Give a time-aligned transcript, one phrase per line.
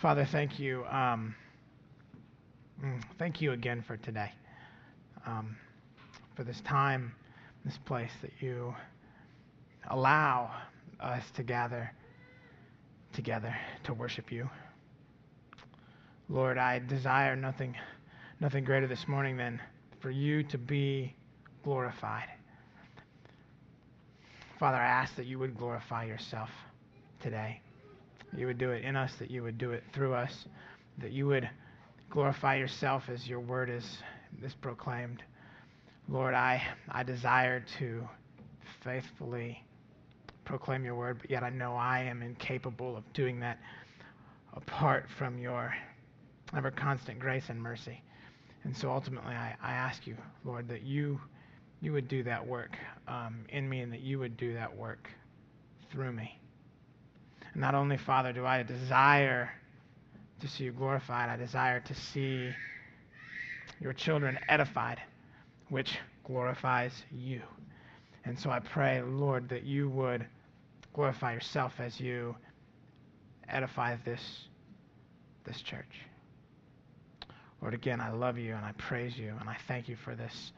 [0.00, 0.86] Father, thank you.
[0.86, 1.34] Um,
[2.82, 4.32] mm, thank you again for today,
[5.26, 5.58] um,
[6.34, 7.14] for this time,
[7.66, 8.74] this place that you
[9.90, 10.50] allow
[11.00, 11.92] us to gather
[13.12, 14.48] together to worship you.
[16.30, 17.76] Lord, I desire nothing,
[18.40, 19.60] nothing greater this morning than
[20.00, 21.14] for you to be
[21.62, 22.28] glorified.
[24.58, 26.48] Father, I ask that you would glorify yourself
[27.20, 27.60] today.
[28.36, 30.46] You would do it in us, that you would do it through us,
[30.98, 31.48] that you would
[32.10, 33.98] glorify yourself as your word is,
[34.42, 35.22] is proclaimed.
[36.08, 38.08] Lord, I, I desire to
[38.82, 39.64] faithfully
[40.44, 43.58] proclaim your word, but yet I know I am incapable of doing that
[44.54, 45.74] apart from your
[46.56, 48.02] ever constant grace and mercy.
[48.64, 51.20] And so ultimately, I, I ask you, Lord, that you,
[51.80, 52.76] you would do that work
[53.06, 55.08] um, in me and that you would do that work
[55.90, 56.39] through me.
[57.52, 59.50] And not only, Father, do I desire
[60.40, 62.50] to see you glorified, I desire to see
[63.80, 65.00] your children edified,
[65.68, 67.42] which glorifies you.
[68.24, 70.26] And so I pray, Lord, that you would
[70.92, 72.36] glorify yourself as you
[73.48, 74.20] edify this,
[75.44, 76.06] this church.
[77.60, 80.52] Lord, again, I love you and I praise you and I thank you for this,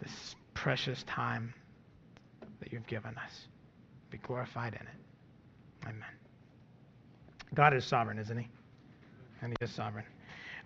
[0.00, 1.54] this precious time
[2.60, 3.48] that you've given us.
[4.10, 5.88] Be glorified in it.
[5.88, 6.15] Amen.
[7.56, 8.48] God is sovereign, isn't he?
[9.42, 10.04] And he is sovereign.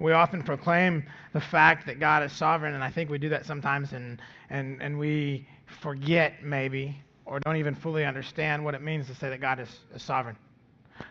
[0.01, 3.47] We often proclaim the fact that God is sovereign, and I think we do that
[3.47, 5.47] sometimes, and, and, and we
[5.83, 9.69] forget maybe or don't even fully understand what it means to say that God is,
[9.95, 10.37] is sovereign.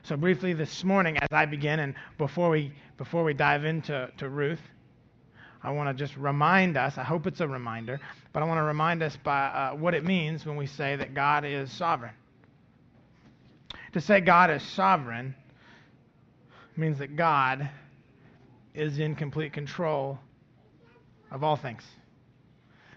[0.03, 4.29] So briefly this morning, as I begin, and before we before we dive into to
[4.29, 4.61] Ruth,
[5.63, 6.97] I want to just remind us.
[6.97, 7.99] I hope it's a reminder,
[8.33, 11.13] but I want to remind us by uh, what it means when we say that
[11.13, 12.13] God is sovereign.
[13.93, 15.33] To say God is sovereign
[16.79, 17.69] means that God
[18.73, 20.19] is in complete control
[21.31, 21.83] of all things.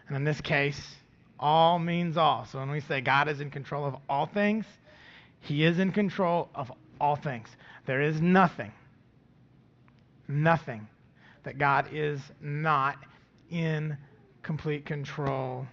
[0.06, 0.80] And in this case,
[1.38, 2.46] all means all.
[2.46, 4.64] So when we say God is in control of all things,
[5.40, 6.70] He is in control of
[7.00, 7.48] all things.
[7.86, 8.72] There is nothing,
[10.28, 10.86] nothing
[11.42, 12.96] that God is not
[13.50, 13.96] in
[14.42, 15.66] complete control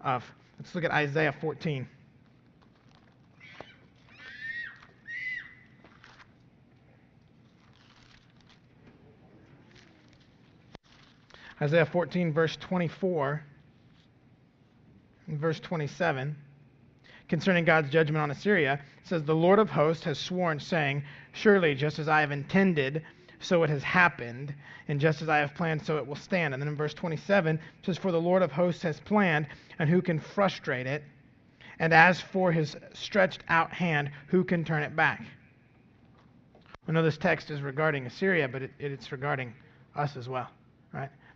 [0.00, 0.22] of.
[0.58, 1.88] Let's look at Isaiah 14.
[11.62, 13.40] Isaiah 14, verse 24
[15.28, 16.34] and verse 27
[17.28, 22.00] concerning God's judgment on Assyria says, The Lord of hosts has sworn, saying, Surely, just
[22.00, 23.04] as I have intended,
[23.38, 24.52] so it has happened,
[24.88, 26.52] and just as I have planned, so it will stand.
[26.52, 29.46] And then in verse 27 it says, For the Lord of hosts has planned,
[29.78, 31.04] and who can frustrate it?
[31.78, 35.22] And as for his stretched out hand, who can turn it back?
[36.88, 39.54] I know this text is regarding Assyria, but it, it's regarding
[39.94, 40.50] us as well?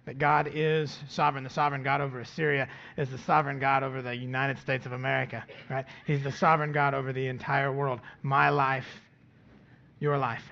[0.06, 1.44] That God is sovereign.
[1.44, 5.44] The sovereign God over Assyria is the sovereign God over the United States of America,
[5.69, 5.84] right?
[6.06, 8.00] He's the sovereign God over the entire world.
[8.22, 8.87] My life,
[9.99, 10.45] your life.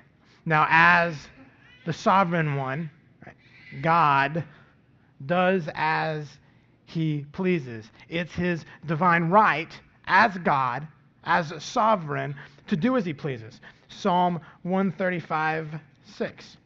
[0.45, 1.17] Now, as
[1.87, 2.91] the sovereign one,
[3.25, 3.37] right,
[3.81, 4.45] God
[5.25, 6.27] does as
[6.87, 7.89] he pleases.
[8.09, 9.73] It's his divine right
[10.07, 10.87] as God,
[11.23, 12.35] as sovereign,
[12.67, 13.61] to do as he pleases.
[13.89, 15.81] Psalm 135,
[16.17, 16.57] 6.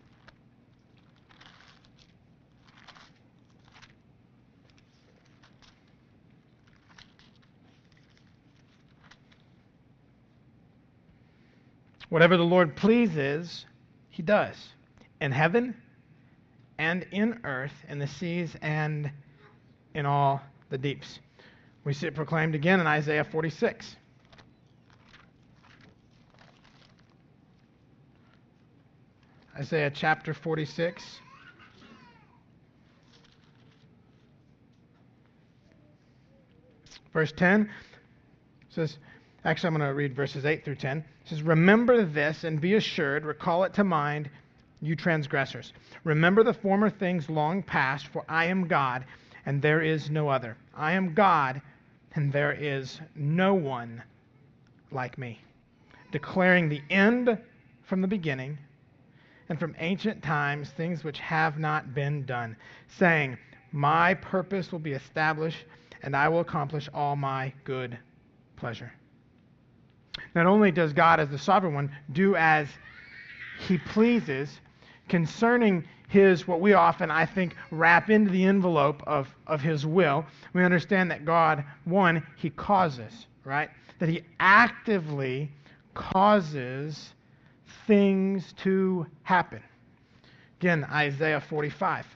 [12.08, 13.66] Whatever the Lord pleases,
[14.08, 14.56] he does
[15.20, 15.74] in heaven
[16.78, 19.10] and in earth, in the seas and
[19.94, 21.18] in all the deeps.
[21.84, 23.96] We see it proclaimed again in Isaiah 46.
[29.58, 31.20] Isaiah chapter 46.
[37.12, 37.68] Verse 10
[38.68, 38.98] says,
[39.44, 41.04] Actually, I'm going to read verses 8 through 10.
[41.28, 44.30] Says, Remember this and be assured, recall it to mind,
[44.80, 45.74] you transgressors.
[46.04, 49.04] Remember the former things long past, for I am God,
[49.44, 50.56] and there is no other.
[50.74, 51.60] I am God,
[52.14, 54.02] and there is no one
[54.90, 55.38] like me.
[56.12, 57.36] Declaring the end
[57.82, 58.56] from the beginning,
[59.50, 63.36] and from ancient times things which have not been done, saying,
[63.70, 65.66] My purpose will be established,
[66.02, 67.98] and I will accomplish all my good
[68.56, 68.92] pleasure.
[70.34, 72.68] Not only does God, as the sovereign one, do as
[73.66, 74.60] he pleases
[75.08, 80.24] concerning his, what we often, I think, wrap into the envelope of, of his will,
[80.54, 83.70] we understand that God, one, he causes, right?
[83.98, 85.50] That he actively
[85.94, 87.12] causes
[87.86, 89.62] things to happen.
[90.60, 92.06] Again, Isaiah 45.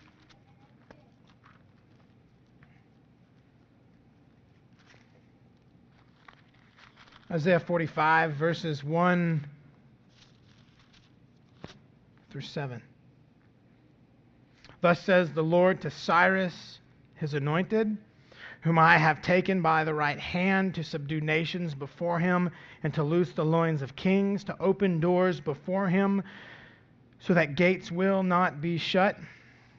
[7.32, 9.46] Isaiah 45, verses 1
[12.30, 12.82] through 7.
[14.82, 16.80] Thus says the Lord to Cyrus,
[17.14, 17.96] his anointed,
[18.60, 22.50] whom I have taken by the right hand to subdue nations before him,
[22.82, 26.22] and to loose the loins of kings, to open doors before him,
[27.18, 29.16] so that gates will not be shut.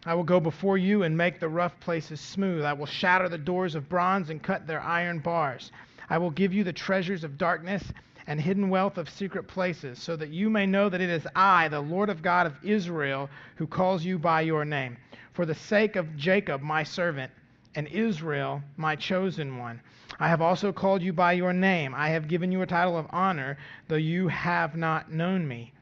[0.08, 2.66] I will go before you and make the rough places smooth.
[2.66, 5.72] I will shatter the doors of bronze and cut their iron bars.
[6.14, 7.92] I will give you the treasures of darkness
[8.28, 11.70] and hidden wealth of secret places, so that you may know that it is I,
[11.70, 14.98] the Lord of God of Israel, who calls you by your name.
[15.32, 17.32] For the sake of Jacob, my servant,
[17.74, 19.82] and Israel, my chosen one.
[20.20, 21.96] I have also called you by your name.
[21.96, 23.58] I have given you a title of honor,
[23.88, 25.74] though you have not known me.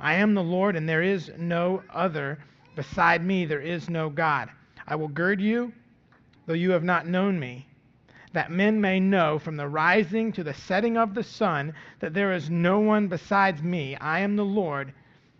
[0.00, 2.40] I am the Lord, and there is no other.
[2.74, 4.48] Beside me, there is no God.
[4.88, 5.72] I will gird you,
[6.46, 7.68] though you have not known me
[8.36, 12.34] that men may know from the rising to the setting of the sun that there
[12.34, 13.96] is no one besides me.
[13.96, 14.92] I am the Lord,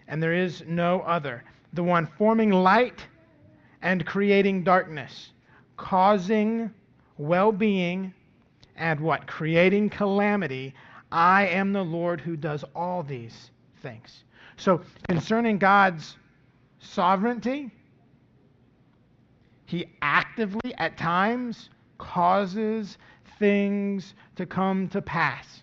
[0.08, 1.44] and there is no other,
[1.74, 3.06] the one forming light
[3.82, 5.32] and creating darkness,
[5.76, 6.70] causing
[7.18, 8.14] well being
[8.76, 9.26] and what?
[9.26, 10.74] Creating calamity.
[11.12, 13.50] I am the Lord who does all these
[13.82, 14.24] things.
[14.56, 16.16] So, concerning God's
[16.80, 17.70] sovereignty,
[19.66, 22.98] He actively, at times, causes
[23.38, 25.62] things to come to pass.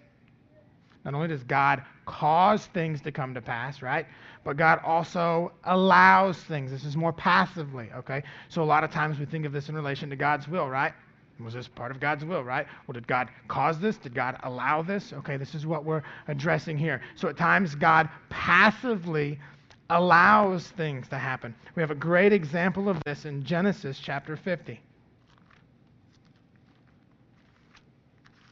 [1.06, 4.06] Not only does God cause things to come to pass, right?
[4.44, 6.72] But God also allows things.
[6.72, 8.24] This is more passively, okay?
[8.50, 10.94] So a lot of times we think of this in relation to God's will, right?
[11.40, 12.68] Was this part of God's will, right?
[12.88, 13.98] Well, did God cause this?
[13.98, 15.12] Did God allow this?
[15.14, 17.02] Okay, this is what we're addressing here.
[17.16, 19.40] So at times God passively
[19.90, 21.54] allows things to happen.
[21.76, 24.80] We have a great example of this in Genesis chapter 50.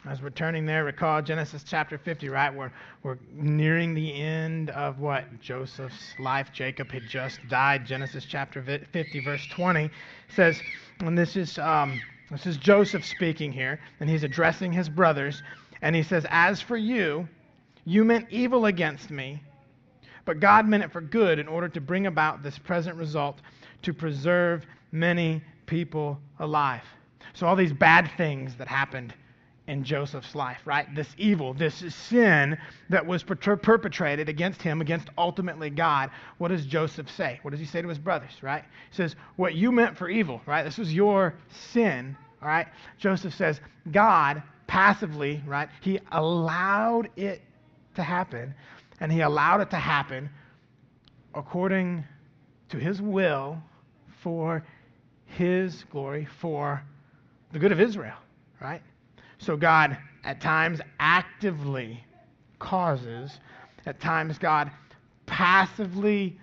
[0.09, 2.51] As we're turning there, recall Genesis chapter 50, right?
[2.51, 2.71] We're,
[3.03, 5.25] we're nearing the end of what?
[5.41, 6.49] Joseph's life.
[6.51, 7.85] Jacob had just died.
[7.85, 9.91] Genesis chapter 50, verse 20
[10.35, 10.59] says,
[11.01, 12.01] and this is, um,
[12.31, 15.43] this is Joseph speaking here, and he's addressing his brothers.
[15.83, 17.29] And he says, As for you,
[17.85, 19.43] you meant evil against me,
[20.25, 23.37] but God meant it for good in order to bring about this present result
[23.83, 26.83] to preserve many people alive.
[27.33, 29.13] So, all these bad things that happened
[29.67, 30.93] in Joseph's life, right?
[30.95, 32.57] This evil, this sin
[32.89, 36.09] that was per- perpetrated against him, against ultimately God.
[36.39, 37.39] What does Joseph say?
[37.43, 38.63] What does he say to his brothers, right?
[38.89, 40.63] He says, What you meant for evil, right?
[40.63, 41.35] This was your
[41.71, 42.67] sin, all right?
[42.97, 43.61] Joseph says,
[43.91, 45.69] God passively, right?
[45.81, 47.41] He allowed it
[47.95, 48.55] to happen,
[48.99, 50.29] and he allowed it to happen
[51.35, 52.03] according
[52.69, 53.61] to his will
[54.21, 54.63] for
[55.25, 56.83] his glory, for
[57.51, 58.15] the good of Israel,
[58.61, 58.81] right?
[59.41, 62.03] So God, at times, actively
[62.59, 63.39] causes,
[63.87, 64.69] at times, God
[65.25, 66.39] passively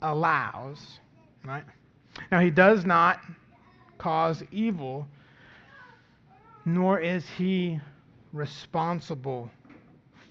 [0.00, 1.00] allows,
[1.44, 1.64] right?
[2.30, 3.20] Now, He does not
[3.98, 5.08] cause evil,
[6.64, 7.80] nor is He
[8.32, 9.50] responsible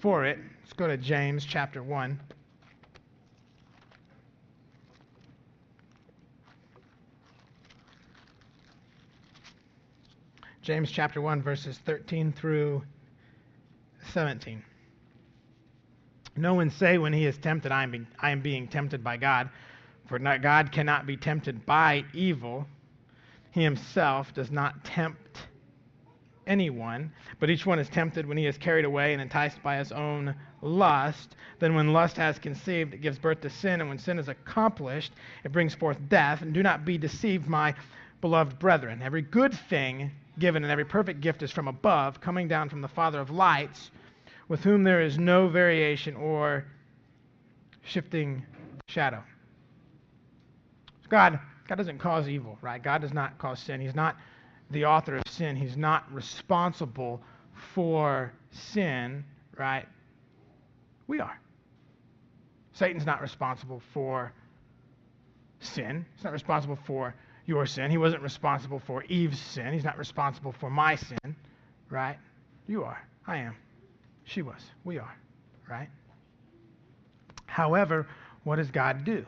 [0.02, 0.40] for it.
[0.62, 2.18] Let's go to James chapter 1.
[10.62, 12.84] James chapter 1, verses 13 through
[14.12, 14.62] 17.
[16.36, 19.18] No one say when he is tempted, I am, being, I am being tempted by
[19.18, 19.50] God.
[20.08, 22.68] For not, God cannot be tempted by evil.
[23.52, 25.48] He himself does not tempt
[26.46, 29.92] anyone, but each one is tempted when he is carried away and enticed by his
[29.94, 31.36] own lust.
[31.60, 35.14] Then, when lust has conceived, it gives birth to sin, and when sin is accomplished,
[35.46, 36.42] it brings forth death.
[36.42, 37.76] And do not be deceived, my
[38.20, 39.02] beloved brethren.
[39.02, 42.88] Every good thing given, and every perfect gift is from above, coming down from the
[42.88, 43.92] Father of lights,
[44.48, 46.66] with whom there is no variation or
[47.84, 48.46] shifting
[48.88, 49.24] shadow.
[51.10, 52.82] God, God doesn't cause evil, right?
[52.82, 53.82] God does not cause sin.
[53.82, 54.16] He's not
[54.72, 55.56] the author of sin.
[55.56, 57.22] He's not responsible
[57.74, 59.24] for sin,
[59.58, 59.88] right?
[61.08, 61.40] We are.
[62.74, 64.32] Satan's not responsible for
[65.60, 66.06] sin.
[66.16, 67.14] He's not responsible for
[67.50, 67.90] your sin.
[67.90, 69.74] He wasn't responsible for Eve's sin.
[69.74, 71.36] He's not responsible for my sin,
[71.90, 72.18] right?
[72.68, 73.02] You are.
[73.26, 73.56] I am.
[74.24, 74.62] She was.
[74.86, 75.16] We are,
[75.68, 75.90] right?
[77.48, 78.08] However,
[78.44, 79.26] what does God do?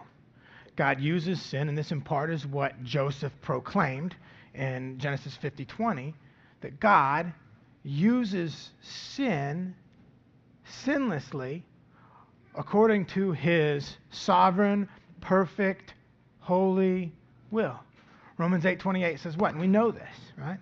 [0.75, 4.15] God uses sin, and this in part is what Joseph proclaimed
[4.53, 6.13] in Genesis 50 20,
[6.61, 7.33] that God
[7.83, 9.75] uses sin
[10.85, 11.63] sinlessly
[12.53, 14.87] according to his sovereign,
[15.21, 15.95] perfect,
[16.39, 17.11] holy
[17.49, 17.79] will.
[18.41, 19.51] Romans 8:28 says what?
[19.51, 20.57] And we know this, right?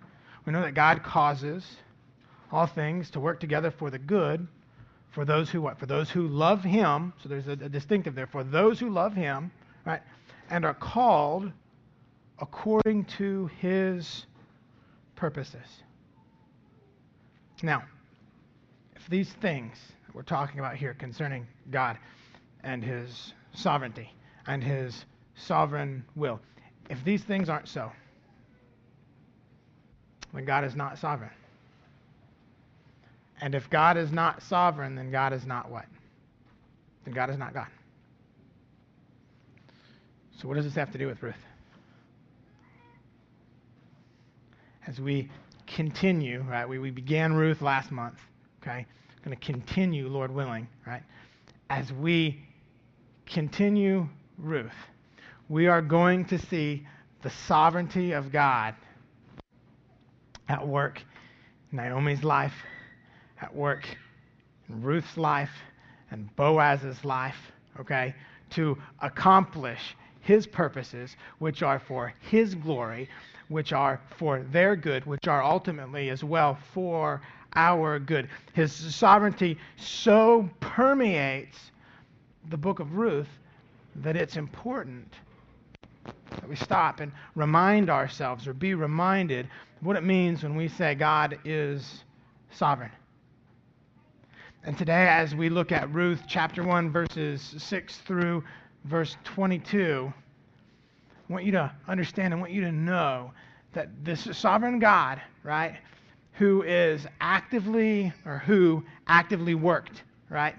[0.46, 1.78] We know that God causes
[2.52, 4.48] all things to work together for the good
[5.12, 5.80] for those who what?
[5.80, 7.14] For those who love him.
[7.24, 8.28] So there's a, a distinctive there.
[8.28, 9.52] For those who love him,
[9.86, 10.02] right?
[10.50, 11.52] And are called
[12.40, 14.26] according to his
[15.16, 15.84] purposes.
[17.64, 17.84] Now,
[18.96, 21.98] if these things that we're talking about here concerning God
[22.64, 24.14] and his sovereignty
[24.48, 25.06] and his
[25.36, 26.40] sovereign will,
[26.90, 27.92] if these things aren't so,
[30.34, 31.32] then God is not sovereign.
[33.42, 35.86] And if God is not sovereign, then God is not what?
[37.06, 37.68] Then God is not God.
[40.40, 41.36] So, what does this have to do with Ruth?
[44.88, 45.30] As we
[45.68, 46.68] continue, right?
[46.68, 48.20] We, we began Ruth last month,
[48.62, 48.86] okay?
[49.24, 51.04] Going to continue, Lord willing, right?
[51.70, 52.42] As we
[53.26, 54.72] continue Ruth,
[55.50, 56.86] we are going to see
[57.24, 58.76] the sovereignty of God
[60.48, 61.02] at work
[61.72, 62.54] in Naomi's life,
[63.42, 63.84] at work
[64.70, 65.52] in Ruth's life,
[66.12, 68.14] and Boaz's life, okay,
[68.52, 73.10] to accomplish his purposes, which are for his glory,
[73.48, 77.22] which are for their good, which are ultimately as well for
[77.56, 78.30] our good.
[78.54, 81.72] His sovereignty so permeates
[82.50, 83.30] the book of Ruth
[83.96, 85.12] that it's important
[86.06, 89.48] that we stop and remind ourselves or be reminded
[89.82, 92.04] what it means when we say God is
[92.52, 92.92] sovereign.
[94.64, 98.44] And today, as we look at Ruth chapter 1, verses 6 through
[98.84, 100.12] verse 22,
[101.30, 103.32] I want you to understand, I want you to know
[103.74, 105.78] that this sovereign God, right,
[106.34, 110.56] who is actively, or who actively worked, right,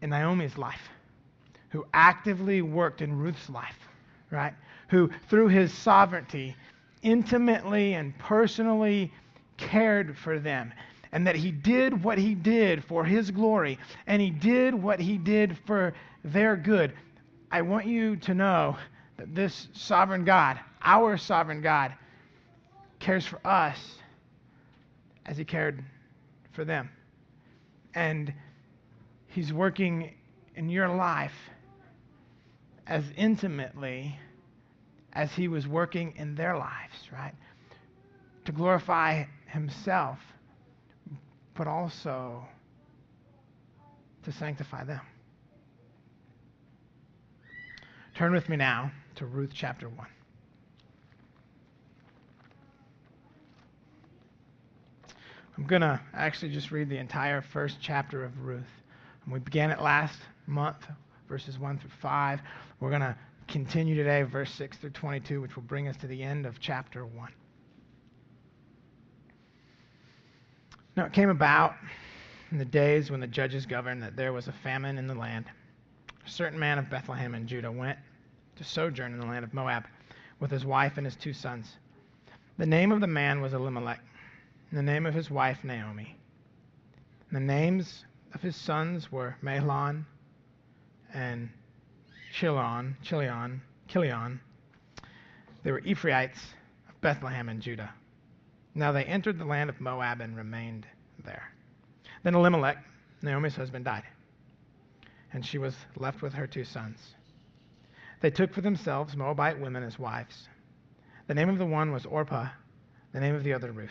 [0.00, 0.88] in Naomi's life,
[1.70, 3.78] who actively worked in Ruth's life,
[4.32, 4.54] right,
[4.88, 6.56] who through his sovereignty
[7.02, 9.12] intimately and personally
[9.56, 10.72] cared for them
[11.12, 15.18] and that he did what he did for his glory, and he did what he
[15.18, 15.92] did for
[16.24, 16.94] their good.
[17.50, 18.78] I want you to know
[19.18, 21.94] that this sovereign God, our sovereign God,
[22.98, 23.98] cares for us
[25.26, 25.84] as he cared
[26.52, 26.88] for them.
[27.94, 28.32] And
[29.28, 30.14] he's working
[30.56, 31.34] in your life
[32.92, 34.18] as intimately
[35.14, 37.32] as he was working in their lives, right?
[38.44, 40.18] To glorify himself
[41.54, 42.46] but also
[44.24, 45.00] to sanctify them.
[48.14, 50.06] Turn with me now to Ruth chapter 1.
[55.56, 58.62] I'm going to actually just read the entire first chapter of Ruth.
[59.24, 60.86] And we began it last month,
[61.26, 62.40] verses 1 through 5.
[62.82, 66.20] We're going to continue today, verse 6 through 22, which will bring us to the
[66.20, 67.32] end of chapter 1.
[70.96, 71.76] Now it came about
[72.50, 75.44] in the days when the judges governed that there was a famine in the land.
[76.26, 78.00] A certain man of Bethlehem in Judah went
[78.56, 79.86] to sojourn in the land of Moab
[80.40, 81.76] with his wife and his two sons.
[82.58, 84.00] The name of the man was Elimelech,
[84.70, 86.16] and the name of his wife Naomi.
[87.30, 90.04] And the names of his sons were Mahlon
[91.14, 91.48] and
[92.32, 94.40] Chilion, Chilion, Kilion.
[95.62, 96.38] They were Ephrathites
[96.88, 97.92] of Bethlehem in Judah.
[98.74, 100.86] Now they entered the land of Moab and remained
[101.24, 101.52] there.
[102.22, 102.78] Then Elimelech,
[103.20, 104.04] Naomi's husband, died,
[105.32, 106.98] and she was left with her two sons.
[108.22, 110.48] They took for themselves Moabite women as wives.
[111.26, 112.48] The name of the one was Orpah,
[113.12, 113.90] the name of the other Ruth.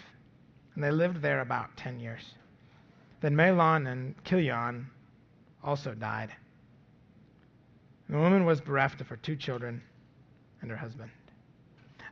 [0.74, 2.24] And they lived there about ten years.
[3.21, 4.88] Then Mahlon and Kilion
[5.63, 6.31] also died.
[8.12, 9.82] The woman was bereft of her two children
[10.62, 11.12] and her husband.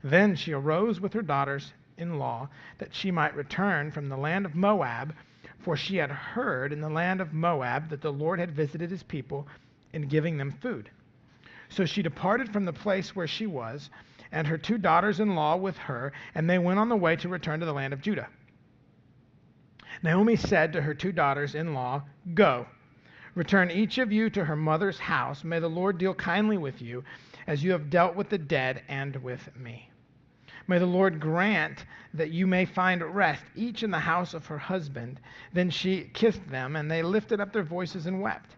[0.02, 4.46] Then she arose with her daughters in law that she might return from the land
[4.46, 5.14] of Moab,
[5.58, 9.04] for she had heard in the land of Moab that the Lord had visited his
[9.04, 9.46] people
[9.92, 10.90] in giving them food.
[11.68, 13.90] So she departed from the place where she was,
[14.32, 17.28] and her two daughters in law with her, and they went on the way to
[17.28, 18.30] return to the land of Judah.
[20.02, 22.04] Naomi said to her two daughters in law,
[22.34, 22.68] Go,
[23.36, 25.44] return each of you to her mother's house.
[25.44, 27.04] May the Lord deal kindly with you,
[27.48, 29.90] as you have dealt with the dead and with me.
[30.68, 34.58] May the Lord grant that you may find rest, each in the house of her
[34.58, 35.20] husband.
[35.52, 38.56] Then she kissed them, and they lifted up their voices and wept.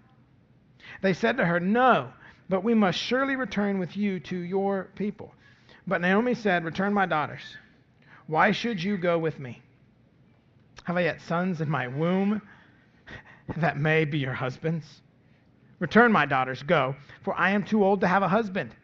[1.02, 2.12] They said to her, No,
[2.50, 5.34] but we must surely return with you to your people.
[5.88, 7.58] But Naomi said, Return, my daughters.
[8.28, 9.62] Why should you go with me?
[10.84, 12.42] Have I yet sons in my womb
[13.58, 15.02] that may be your husbands?
[15.80, 18.76] Return, my daughters, go, for I am too old to have a husband.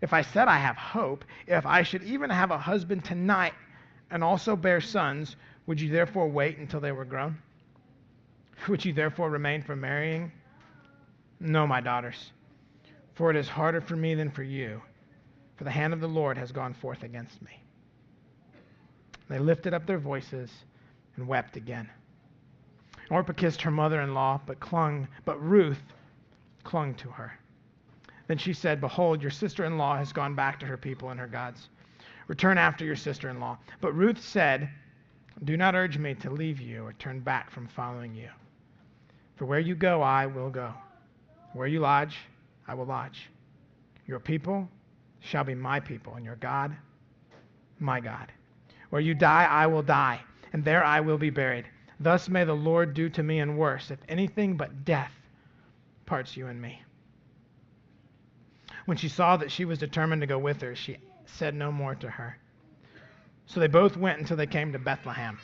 [0.00, 3.54] If I said I have hope, if I should even have a husband tonight
[4.10, 7.38] and also bear sons, would you therefore wait until they were grown?
[8.68, 10.32] Would you therefore remain from marrying?
[11.40, 12.32] No, my daughters,
[13.14, 14.80] for it is harder for me than for you,
[15.56, 17.62] for the hand of the Lord has gone forth against me.
[19.28, 20.50] They lifted up their voices
[21.16, 21.90] and wept again.
[23.10, 25.82] Orpah kissed her mother-in-law, but clung, but Ruth
[26.64, 27.38] clung to her.
[28.26, 31.68] Then she said, Behold, your sister-in-law has gone back to her people and her gods.
[32.26, 33.58] Return after your sister-in-law.
[33.80, 34.68] But Ruth said,
[35.44, 38.28] Do not urge me to leave you or turn back from following you.
[39.36, 40.72] For where you go, I will go.
[41.52, 42.18] Where you lodge,
[42.66, 43.30] I will lodge.
[44.06, 44.68] Your people
[45.20, 46.76] shall be my people, and your God,
[47.78, 48.32] my God.
[48.90, 50.20] Where you die, I will die,
[50.52, 51.66] and there I will be buried.
[51.98, 55.12] Thus may the Lord do to me and worse, if anything but death
[56.04, 56.82] parts you and me.
[58.84, 61.94] When she saw that she was determined to go with her, she said no more
[61.96, 62.38] to her.
[63.46, 65.38] So they both went until they came to Bethlehem.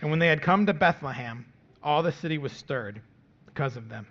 [0.00, 1.46] And when they had come to Bethlehem,
[1.82, 3.00] all the city was stirred
[3.46, 4.06] because of them.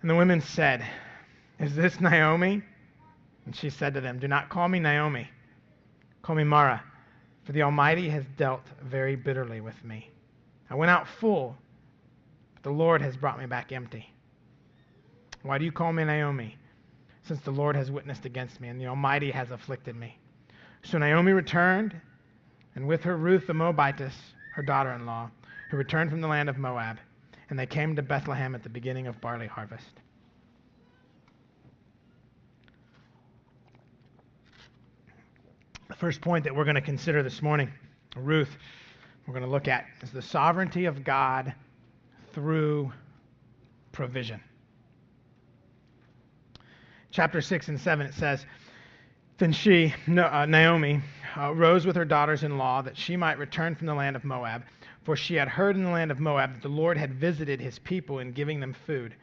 [0.00, 0.84] And the women said,
[1.58, 2.62] Is this Naomi?
[3.44, 5.28] And she said to them, Do not call me Naomi.
[6.22, 6.82] Call me Mara,
[7.44, 10.10] for the Almighty has dealt very bitterly with me.
[10.70, 11.56] I went out full,
[12.54, 14.12] but the Lord has brought me back empty.
[15.42, 16.56] Why do you call me Naomi?
[17.24, 20.18] Since the Lord has witnessed against me, and the Almighty has afflicted me.
[20.82, 22.00] So Naomi returned,
[22.74, 24.14] and with her Ruth the Moabitess,
[24.54, 25.30] her daughter in law,
[25.70, 26.98] who returned from the land of Moab,
[27.50, 30.01] and they came to Bethlehem at the beginning of barley harvest.
[35.92, 37.70] The first point that we're going to consider this morning,
[38.16, 38.48] Ruth,
[39.26, 41.54] we're going to look at is the sovereignty of God
[42.32, 42.90] through
[43.92, 44.40] provision.
[47.10, 48.46] Chapter 6 and 7, it says,
[49.36, 51.02] Then she, uh, Naomi,
[51.36, 54.24] uh, rose with her daughters in law that she might return from the land of
[54.24, 54.62] Moab,
[55.04, 57.78] for she had heard in the land of Moab that the Lord had visited his
[57.78, 59.14] people in giving them food.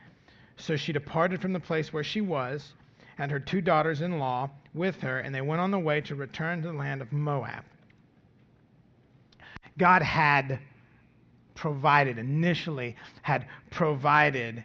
[0.58, 2.74] So she departed from the place where she was
[3.20, 6.16] and her two daughters in law with her, and they went on the way to
[6.16, 7.66] return to the land of Moab.
[9.78, 10.60] God had
[11.54, 14.64] provided, initially, had provided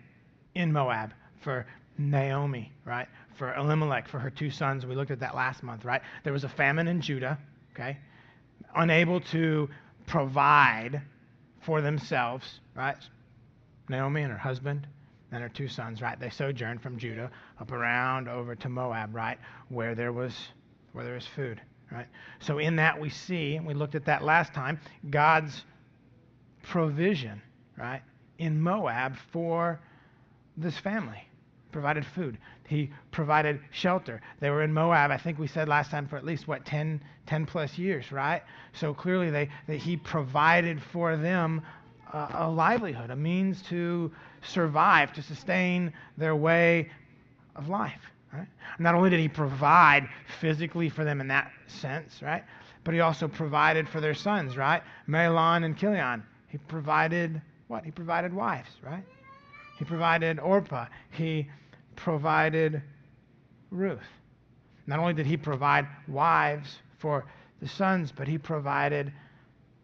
[0.54, 1.66] in Moab for
[1.98, 3.08] Naomi, right?
[3.36, 4.86] For Elimelech, for her two sons.
[4.86, 6.02] We looked at that last month, right?
[6.22, 7.38] There was a famine in Judah,
[7.74, 7.98] okay?
[8.76, 9.68] Unable to
[10.06, 11.02] provide
[11.60, 12.96] for themselves, right?
[13.88, 14.86] Naomi and her husband
[15.32, 16.18] and her two sons, right?
[16.18, 19.38] They sojourned from Judah up around over to Moab, right?
[19.68, 20.34] Where there was
[20.92, 22.06] where there was food, right?
[22.38, 24.78] So in that we see, and we looked at that last time,
[25.10, 25.64] God's
[26.62, 27.42] provision,
[27.76, 28.02] right?
[28.38, 29.80] In Moab for
[30.56, 31.22] this family.
[31.72, 32.38] Provided food.
[32.68, 34.20] He provided shelter.
[34.38, 37.02] They were in Moab, I think we said last time, for at least, what, 10,
[37.26, 38.42] 10 plus years, right?
[38.72, 41.62] So clearly they, that he provided for them
[42.12, 44.12] a, a livelihood, a means to
[44.42, 46.90] survive, to sustain their way
[47.56, 48.00] of life.
[48.32, 48.48] Right?
[48.78, 50.08] Not only did he provide
[50.40, 52.42] physically for them in that sense, right?
[52.82, 54.82] But he also provided for their sons, right?
[55.08, 56.22] Mahlon and Chilion.
[56.48, 57.84] He provided what?
[57.84, 59.04] He provided wives, right?
[59.78, 60.86] He provided Orpah.
[61.10, 61.48] He
[61.96, 62.82] provided
[63.70, 64.00] Ruth.
[64.86, 67.24] Not only did he provide wives for
[67.60, 69.12] the sons, but he provided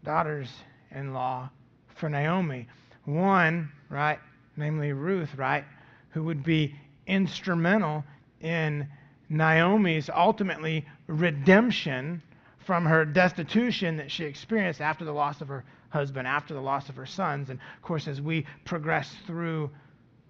[0.05, 0.51] daughters
[0.91, 1.49] in law
[1.97, 2.69] for Naomi.
[3.05, 4.19] One, right,
[4.57, 5.65] namely Ruth, right,
[6.11, 6.75] who would be
[7.11, 8.05] instrumental
[8.41, 8.89] in
[9.29, 12.23] Naomi's ultimately redemption
[12.65, 16.89] from her destitution that she experienced after the loss of her husband, after the loss
[16.89, 17.51] of her sons.
[17.51, 19.71] And of course, as we progress through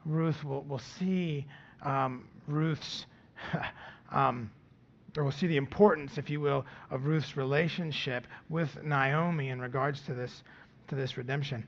[0.04, 1.46] Ruth, we'll, we'll see
[1.82, 3.06] um, Ruth's,
[4.10, 4.50] um,
[5.16, 10.00] or we'll see the importance, if you will, of Ruth's relationship with Naomi in regards
[10.02, 10.42] to this,
[10.88, 11.66] to this redemption.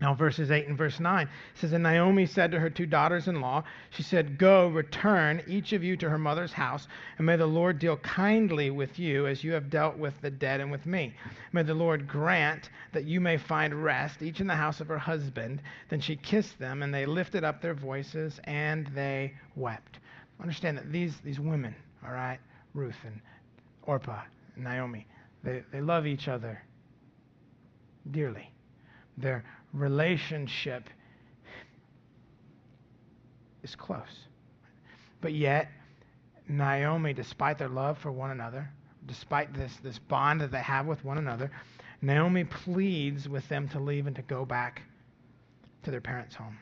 [0.00, 3.40] Now, verses 8 and verse 9 says, And Naomi said to her two daughters in
[3.40, 7.46] law, She said, Go, return, each of you to her mother's house, and may the
[7.46, 11.14] Lord deal kindly with you as you have dealt with the dead and with me.
[11.52, 14.98] May the Lord grant that you may find rest, each in the house of her
[14.98, 15.62] husband.
[15.88, 20.00] Then she kissed them, and they lifted up their voices, and they wept.
[20.40, 22.40] Understand that these, these women, all right,
[22.74, 23.20] Ruth and
[23.84, 24.22] Orpah
[24.56, 25.06] and Naomi,
[25.44, 26.60] they, they love each other
[28.10, 28.51] dearly.
[29.16, 30.88] They're relationship
[33.62, 34.26] is close.
[35.20, 35.68] But yet,
[36.48, 38.68] Naomi, despite their love for one another,
[39.06, 41.50] despite this, this bond that they have with one another,
[42.00, 44.82] Naomi pleads with them to leave and to go back
[45.84, 46.58] to their parents' home.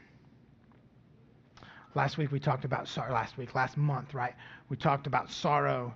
[1.95, 3.13] Last week we talked about sorrow.
[3.13, 4.35] Last week, last month, right?
[4.69, 5.95] We talked about sorrow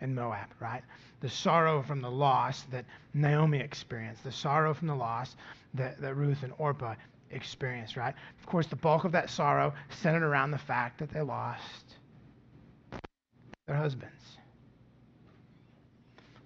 [0.00, 0.82] in Moab, right?
[1.20, 2.84] The sorrow from the loss that
[3.14, 5.36] Naomi experienced, the sorrow from the loss
[5.74, 6.94] that, that Ruth and Orpah
[7.30, 8.14] experienced, right?
[8.40, 11.96] Of course, the bulk of that sorrow centered around the fact that they lost
[13.66, 14.38] their husbands.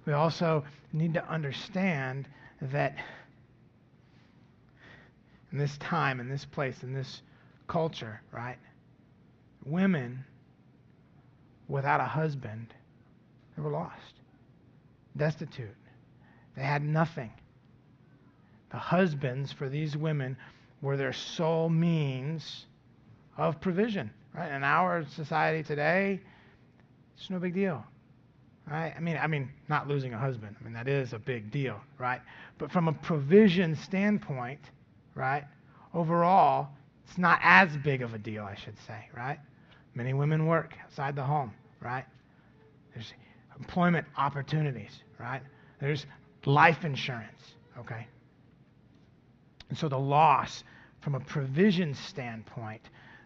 [0.05, 2.29] We also need to understand
[2.61, 2.97] that
[5.53, 7.23] in this time, in this place, in this
[7.69, 8.59] culture, right?
[9.65, 10.25] Women
[11.69, 12.75] without a husband,
[13.57, 14.15] they were lost,
[15.17, 15.77] destitute.
[16.57, 17.31] They had nothing.
[18.73, 20.37] The husbands for these women
[20.81, 22.67] were their sole means
[23.37, 24.51] of provision, right?
[24.51, 26.21] In our society today,
[27.17, 27.85] it's no big deal.
[28.71, 28.95] Right?
[28.97, 30.57] I mean, I mean, not losing a husband.
[30.61, 32.21] I mean, that is a big deal, right?
[32.59, 34.61] But from a provision standpoint,
[35.15, 35.45] right?
[35.95, 36.69] Overall,
[37.07, 39.39] it's not as big of a deal, I should say, right?
[39.95, 42.05] Many women work outside the home, right?
[42.95, 43.13] There's
[43.59, 45.43] employment opportunities, right?
[45.81, 46.07] There's
[46.47, 48.07] life insurance, okay?
[49.73, 50.65] And so the loss
[51.01, 52.83] from a provision standpoint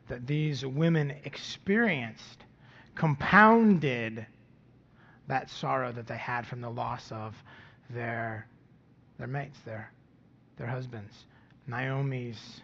[0.06, 2.44] that these women experienced
[2.94, 4.24] compounded
[5.26, 7.34] that sorrow that they had from the loss of
[7.90, 8.46] their,
[9.18, 9.90] their mates, their,
[10.56, 11.24] their husbands,
[11.66, 12.60] Naomi's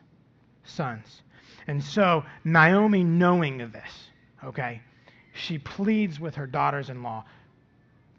[0.62, 1.23] sons.
[1.66, 4.11] And so, Naomi, knowing this,
[4.45, 4.81] okay,
[5.35, 7.25] she pleads with her daughters in law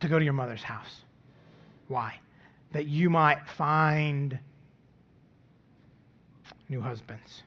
[0.01, 1.03] to go to your mother's house.
[1.87, 2.19] Why?
[2.73, 4.37] That you might find
[6.73, 7.43] new husbands,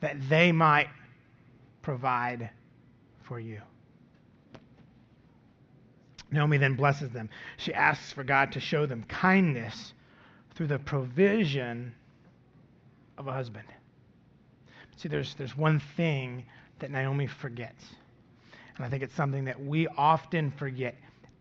[0.00, 0.88] that they might
[1.82, 2.48] provide
[3.22, 3.60] for you.
[6.30, 7.28] Naomi then blesses them.
[7.58, 9.92] She asks for God to show them kindness
[10.54, 11.94] through the provision
[13.18, 13.66] of a husband.
[14.96, 16.46] See, there's, there's one thing
[16.78, 17.84] that Naomi forgets.
[18.76, 20.94] And I think it's something that we often forget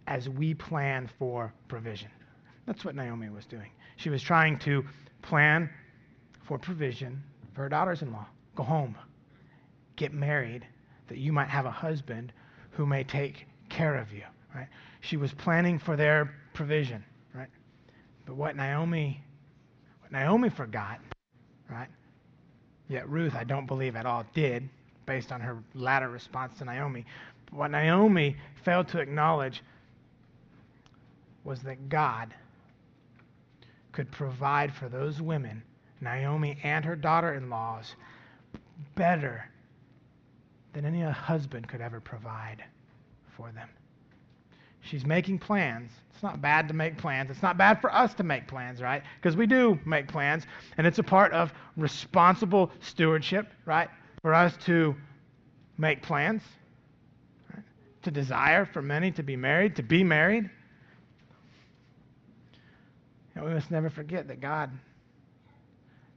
[0.08, 2.10] as we plan for provision.
[2.66, 3.72] That's what Naomi was doing.
[3.96, 4.84] She was trying to
[5.22, 5.70] plan
[6.48, 7.22] for provision
[7.54, 8.26] for her daughters in law.
[8.56, 8.96] Go home,
[9.96, 10.66] get married,
[11.08, 12.32] that you might have a husband
[12.72, 14.24] who may take care of you
[14.56, 14.68] right?
[15.02, 17.04] She was planning for their provision,
[17.34, 17.50] right?
[18.26, 19.22] But what Naomi,
[20.02, 21.00] what Naomi forgot,
[21.70, 21.90] right?
[22.88, 24.68] Yet Ruth, I don't believe at all, did,
[25.06, 27.06] based on her latter response to Naomi.
[27.46, 29.62] But what Naomi failed to acknowledge
[31.44, 32.34] was that God
[33.92, 35.62] could provide for those women,
[36.02, 37.96] Naomi and her daughter in laws,
[38.96, 39.50] better
[40.74, 42.64] than any husband could ever provide
[43.36, 43.70] for them.
[44.82, 45.92] She's making plans.
[46.14, 47.32] It's not bad to make plans.
[47.32, 49.02] It's not bad for us to make plans, right?
[49.20, 50.46] Because we do make plans,
[50.78, 53.90] and it's a part of responsible stewardship, right?
[54.22, 54.96] For us to
[55.78, 56.42] make plans,
[57.54, 57.64] right?
[58.04, 60.50] to desire for many to be married, to be married.
[63.36, 64.72] And we must never forget that God,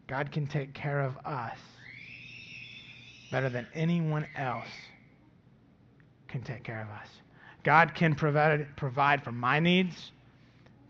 [0.08, 1.58] God can take care of us
[3.30, 4.68] better than anyone else
[6.28, 7.08] can take care of us.
[7.62, 10.12] God can provide, provide for my needs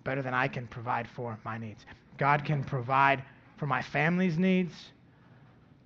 [0.05, 1.85] better than I can provide for my needs.
[2.17, 3.23] God can provide
[3.57, 4.73] for my family's needs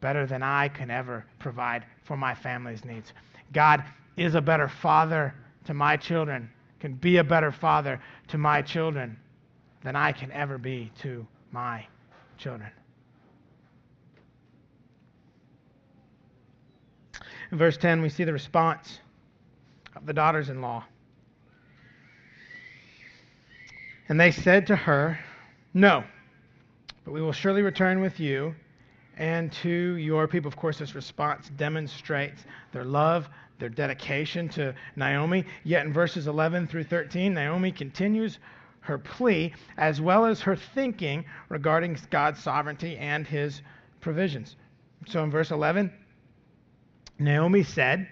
[0.03, 3.12] better than I can ever provide for my family's needs.
[3.53, 3.83] God
[4.16, 9.16] is a better father to my children, can be a better father to my children
[9.83, 11.87] than I can ever be to my
[12.37, 12.71] children.
[17.53, 18.99] In verse 10, we see the response
[19.95, 20.85] of the daughters in law.
[24.09, 25.19] And they said to her,
[25.75, 26.03] No,
[27.05, 28.55] but we will surely return with you
[29.19, 30.49] and to your people.
[30.49, 35.45] Of course, this response demonstrates their love, their dedication to Naomi.
[35.62, 38.38] Yet in verses 11 through 13, Naomi continues
[38.81, 43.61] her plea as well as her thinking regarding God's sovereignty and his
[44.01, 44.57] provisions.
[45.07, 45.93] So in verse 11,
[47.23, 48.09] Naomi said,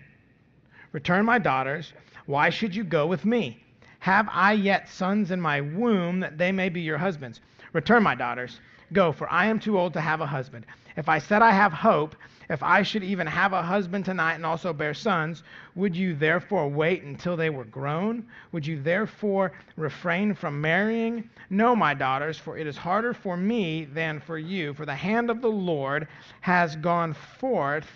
[0.93, 1.93] Return my daughters.
[2.27, 3.63] Why should you go with me?
[4.01, 7.41] Have I yet sons in my womb that they may be your husbands?
[7.73, 8.61] Return my daughters.
[8.93, 10.67] Go, for I am too old to have a husband.
[10.97, 12.17] If I said I have hope,
[12.49, 15.45] if I should even have a husband tonight and also bear sons,
[15.77, 18.27] would you therefore wait until they were grown?
[18.53, 21.31] Would you therefore refrain from marrying?
[21.49, 25.31] No, my daughters, for it is harder for me than for you, for the hand
[25.31, 26.09] of the Lord
[26.41, 27.87] has gone forth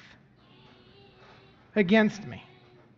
[1.76, 2.42] against me.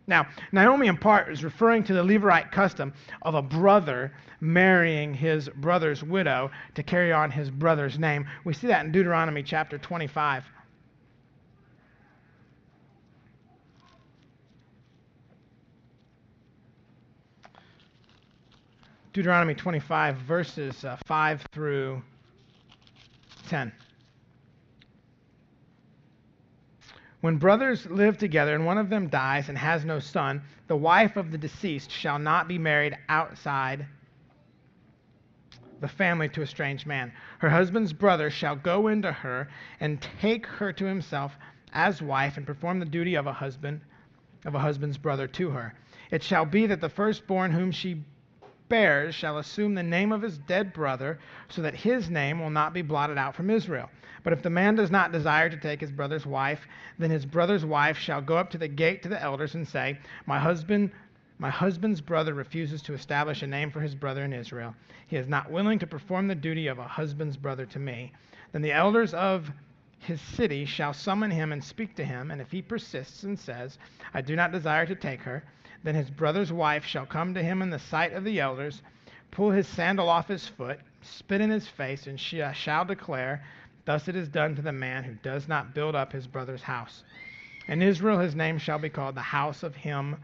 [0.07, 5.49] Now, Naomi in part is referring to the Levirate custom of a brother marrying his
[5.49, 8.25] brother's widow to carry on his brother's name.
[8.45, 10.45] We see that in Deuteronomy chapter 25.
[19.11, 22.03] Deuteronomy 25, verses uh, 5 through
[23.49, 23.71] 10.
[27.27, 31.17] When brothers live together and one of them dies and has no son, the wife
[31.17, 33.85] of the deceased shall not be married outside
[35.81, 37.11] the family to a strange man.
[37.39, 39.49] Her husband's brother shall go into her
[39.81, 41.37] and take her to himself
[41.73, 43.81] as wife and perform the duty of a husband
[44.45, 45.73] of a husband's brother to her.
[46.09, 48.05] It shall be that the firstborn whom she
[48.69, 52.73] bears shall assume the name of his dead brother, so that his name will not
[52.73, 53.89] be blotted out from Israel.
[54.23, 56.67] But if the man does not desire to take his brother's wife,
[56.99, 59.97] then his brother's wife shall go up to the gate to the elders and say,
[60.25, 60.91] My husband
[61.39, 64.73] my husband's brother refuses to establish a name for his brother in Israel.
[65.05, 68.11] He is not willing to perform the duty of a husband's brother to me.
[68.51, 69.51] Then the elders of
[69.99, 73.77] his city shall summon him and speak to him, and if he persists and says,
[74.13, 75.43] I do not desire to take her,
[75.83, 78.81] then his brother's wife shall come to him in the sight of the elders,
[79.31, 83.43] pull his sandal off his foot, spit in his face, and she shall declare,
[83.85, 87.03] Thus it is done to the man who does not build up his brother's house.
[87.67, 90.17] In Israel his name shall be called the house of him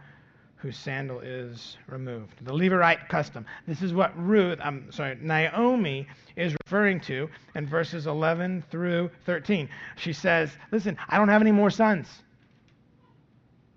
[0.63, 2.33] whose sandal is removed.
[2.45, 3.45] The Levirate custom.
[3.67, 9.67] This is what Ruth, I'm sorry, Naomi is referring to in verses 11 through 13.
[9.97, 12.23] She says, Listen, I don't have any more sons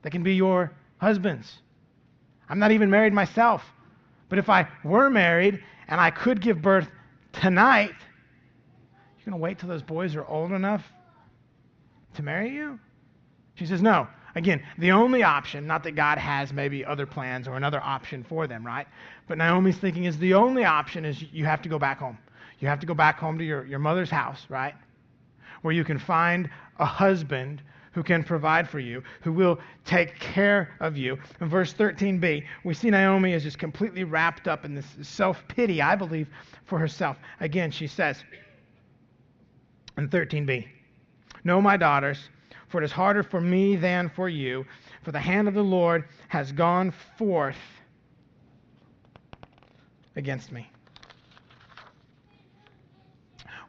[0.02, 1.58] that can be your husbands.
[2.48, 3.62] I'm not even married myself.
[4.28, 6.88] But if I were married and I could give birth
[7.32, 7.94] tonight,
[9.18, 10.84] you're going to wait till those boys are old enough
[12.14, 12.78] to marry you?
[13.54, 14.08] She says, No.
[14.34, 18.46] Again, the only option, not that God has maybe other plans or another option for
[18.46, 18.86] them, right?
[19.26, 22.18] But Naomi's thinking is the only option is you have to go back home.
[22.58, 24.74] You have to go back home to your, your mother's house, right?
[25.62, 27.62] Where you can find a husband
[27.96, 31.16] who can provide for you, who will take care of you.
[31.40, 35.80] In verse 13b, we see Naomi is just completely wrapped up in this self pity,
[35.80, 36.28] I believe,
[36.66, 37.16] for herself.
[37.40, 38.22] Again, she says
[39.96, 40.68] in 13b,
[41.42, 42.28] No, my daughters,
[42.68, 44.66] for it is harder for me than for you,
[45.02, 47.56] for the hand of the Lord has gone forth
[50.16, 50.70] against me.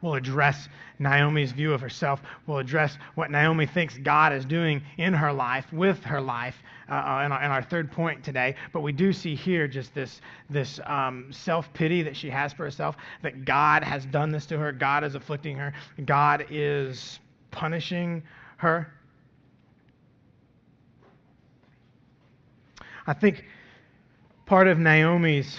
[0.00, 2.20] We'll address Naomi's view of herself.
[2.46, 6.56] We'll address what Naomi thinks God is doing in her life, with her life,
[6.88, 8.54] uh, uh in, our, in, our, third point today.
[8.72, 12.64] But we do see here just this, this um, self pity that she has for
[12.64, 15.72] herself, that God has done this to her, God is afflicting her,
[16.04, 17.18] God is
[17.50, 18.22] punishing
[18.58, 18.92] her.
[23.06, 23.44] I think
[24.44, 25.56] part of Naomi's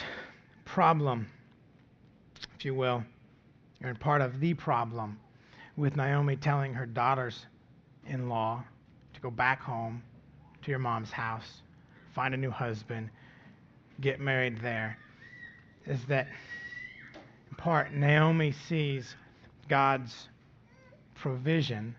[0.65, 1.27] problem,
[2.55, 3.03] if you will,
[3.83, 5.19] or part of the problem
[5.77, 7.45] with Naomi telling her daughters
[8.05, 8.63] in law
[9.13, 10.03] to go back home
[10.61, 11.61] to your mom's house,
[12.13, 13.09] find a new husband,
[14.01, 14.97] get married there,
[15.85, 16.27] is that
[17.49, 19.15] in part Naomi sees
[19.67, 20.27] God's
[21.15, 21.95] provision,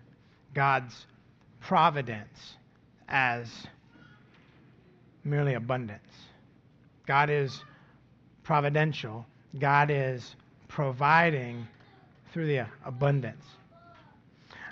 [0.53, 1.07] God's
[1.59, 2.57] providence
[3.07, 3.49] as
[5.23, 6.01] merely abundance.
[7.05, 7.63] God is
[8.43, 9.25] providential,
[9.59, 10.35] God is
[10.73, 11.67] providing
[12.31, 13.43] through the abundance.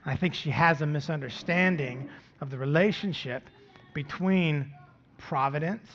[0.06, 2.10] I think she has a misunderstanding
[2.40, 3.44] of the relationship
[3.94, 4.72] between
[5.18, 5.88] providence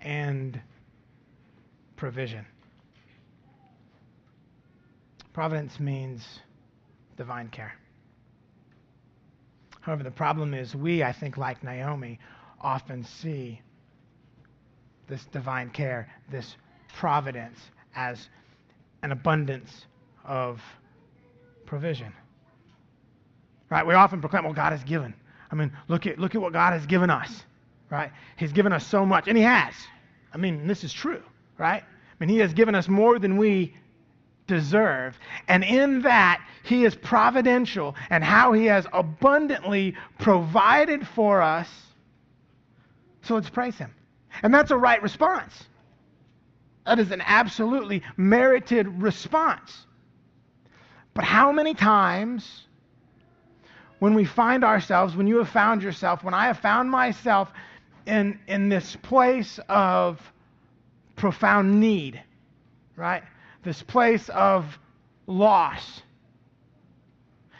[0.00, 0.60] and
[1.96, 2.46] provision.
[5.32, 6.40] Providence means
[7.16, 7.74] divine care.
[9.80, 12.20] However, the problem is we, I think, like Naomi,
[12.60, 13.60] often see
[15.08, 16.56] this divine care, this
[16.96, 17.58] providence,
[17.96, 18.28] as
[19.02, 19.86] an abundance
[20.24, 20.60] of
[21.66, 22.12] provision.
[23.70, 23.86] Right?
[23.86, 25.14] We often proclaim, well, God has given.
[25.50, 27.44] I mean, look at, look at what God has given us.
[27.90, 28.10] Right?
[28.36, 29.74] He's given us so much, and He has.
[30.32, 31.22] I mean, this is true.
[31.58, 31.82] Right?
[31.82, 33.74] I mean, He has given us more than we
[34.46, 35.18] deserve.
[35.48, 41.68] And in that, He is providential and how He has abundantly provided for us
[43.28, 43.94] so let's praise him.
[44.42, 45.64] And that's a right response.
[46.88, 49.84] That is an absolutely merited response.
[51.12, 52.64] But how many times
[53.98, 57.52] when we find ourselves, when you have found yourself, when I have found myself
[58.06, 60.18] in, in this place of
[61.14, 62.22] profound need,
[62.96, 63.22] right?
[63.64, 64.78] This place of
[65.26, 66.00] loss,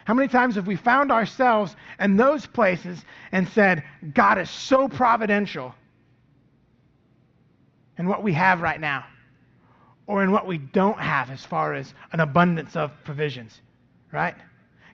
[0.07, 4.89] how many times have we found ourselves in those places and said, God is so
[4.89, 5.75] providential
[7.99, 9.05] in what we have right now,
[10.09, 13.61] or in what we don't have as far as an abundance of provisions,
[14.11, 14.35] right?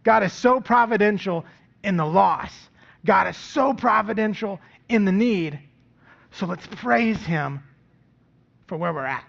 [0.03, 1.47] God is so providential
[1.83, 2.53] in the loss,
[3.07, 5.59] God is so providential in the need.
[6.33, 7.63] So let's praise Him
[8.67, 9.25] for where we're at.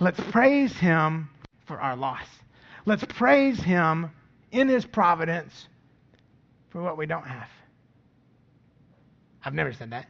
[0.00, 1.28] Let's praise him
[1.66, 2.26] for our loss.
[2.86, 4.10] Let's praise him
[4.50, 5.68] in his providence
[6.70, 7.48] for what we don't have.
[9.44, 10.08] I've never said that.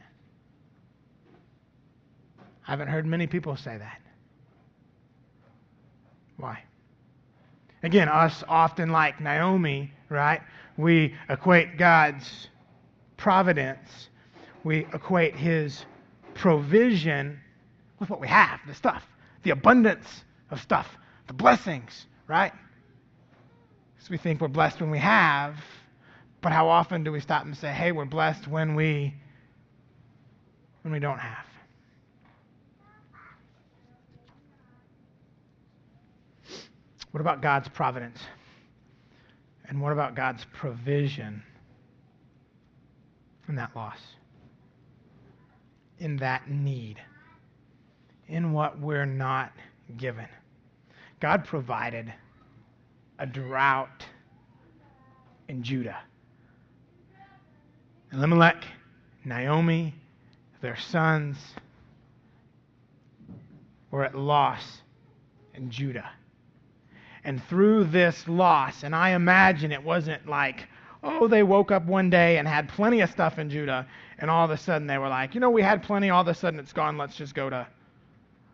[2.67, 4.01] I haven't heard many people say that.
[6.43, 6.61] Why?
[7.83, 10.41] Again, us often like Naomi, right?
[10.75, 12.49] We equate God's
[13.15, 14.09] providence,
[14.65, 15.85] we equate his
[16.33, 17.39] provision
[17.97, 19.07] with what we have, the stuff,
[19.43, 22.51] the abundance of stuff, the blessings, right?
[23.99, 25.55] So we think we're blessed when we have,
[26.41, 29.13] but how often do we stop and say, "Hey, we're blessed when we
[30.81, 31.52] when we don't have?"
[37.13, 38.19] What about God's providence?
[39.69, 41.43] And what about God's provision
[43.47, 43.99] in that loss?
[45.99, 46.99] In that need?
[48.27, 49.51] In what we're not
[49.95, 50.25] given?
[51.19, 52.11] God provided
[53.19, 54.07] a drought
[55.47, 55.99] in Judah.
[58.11, 58.65] Elimelech,
[59.23, 59.93] Naomi,
[60.61, 61.37] their sons
[63.91, 64.81] were at loss
[65.53, 66.09] in Judah.
[67.25, 70.67] And through this loss, and I imagine it wasn't like,
[71.03, 73.87] oh, they woke up one day and had plenty of stuff in Judah,
[74.19, 76.27] and all of a sudden they were like, you know, we had plenty, all of
[76.27, 77.67] a sudden it's gone, let's just go to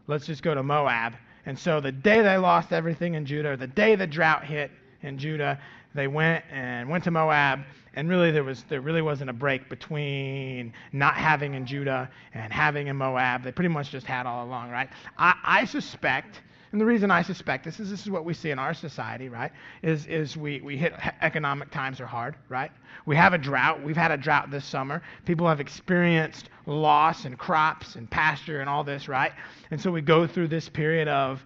[0.07, 1.13] let's just go to Moab.
[1.45, 5.17] And so the day they lost everything in Judah, the day the drought hit in
[5.17, 5.59] Judah,
[5.95, 7.61] they went and went to Moab,
[7.95, 12.53] and really there was there really wasn't a break between not having in Judah and
[12.53, 13.43] having in Moab.
[13.43, 14.89] They pretty much just had all along, right?
[15.17, 18.51] I, I suspect and the reason I suspect this is this is what we see
[18.51, 19.51] in our society, right?
[19.81, 22.71] Is, is we, we hit economic times are hard, right?
[23.07, 23.83] We have a drought.
[23.83, 25.01] We've had a drought this summer.
[25.25, 29.31] People have experienced loss in crops and pasture and all this, right?
[29.71, 31.43] And so we go through this period of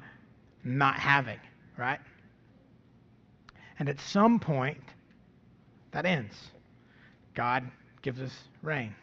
[0.66, 1.40] not having,
[1.78, 2.00] right?
[3.80, 4.82] And at some point,
[5.92, 6.36] that ends.
[7.34, 7.64] God
[8.02, 8.94] gives us rain.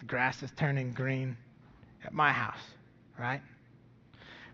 [0.00, 1.38] The grass is turning green
[2.04, 2.60] at my house,
[3.18, 3.40] right?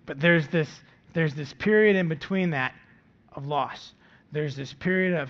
[0.07, 0.68] But there's this
[1.12, 2.75] there's this period in between that
[3.33, 3.92] of loss.
[4.33, 5.29] There's this period of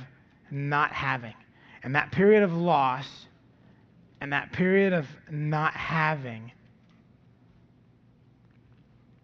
[0.51, 1.35] not having.
[1.83, 3.27] And that period of loss
[4.21, 6.53] and that period of not having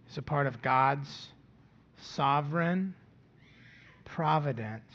[0.08, 1.28] is a part of God's
[2.00, 2.94] sovereign
[4.04, 4.94] providence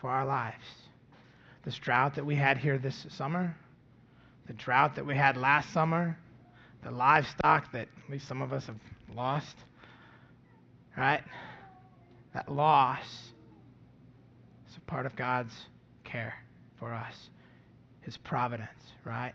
[0.00, 0.64] for our lives.
[1.64, 3.56] This drought that we had here this summer,
[4.46, 6.16] the drought that we had last summer,
[6.84, 8.76] the livestock that at least some of us have
[9.16, 9.56] lost
[10.96, 11.22] right?
[12.32, 13.04] That loss
[14.68, 15.54] is a part of God's
[16.04, 16.34] care
[16.78, 17.30] for us,
[18.02, 18.70] His providence,
[19.04, 19.32] right?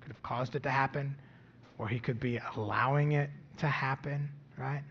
[0.00, 1.16] Could have caused it to happen,
[1.78, 4.82] or He could be allowing it to happen, right?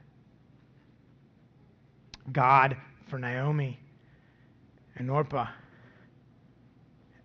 [2.32, 2.78] God
[3.10, 3.80] for Naomi
[4.96, 5.48] and Orpah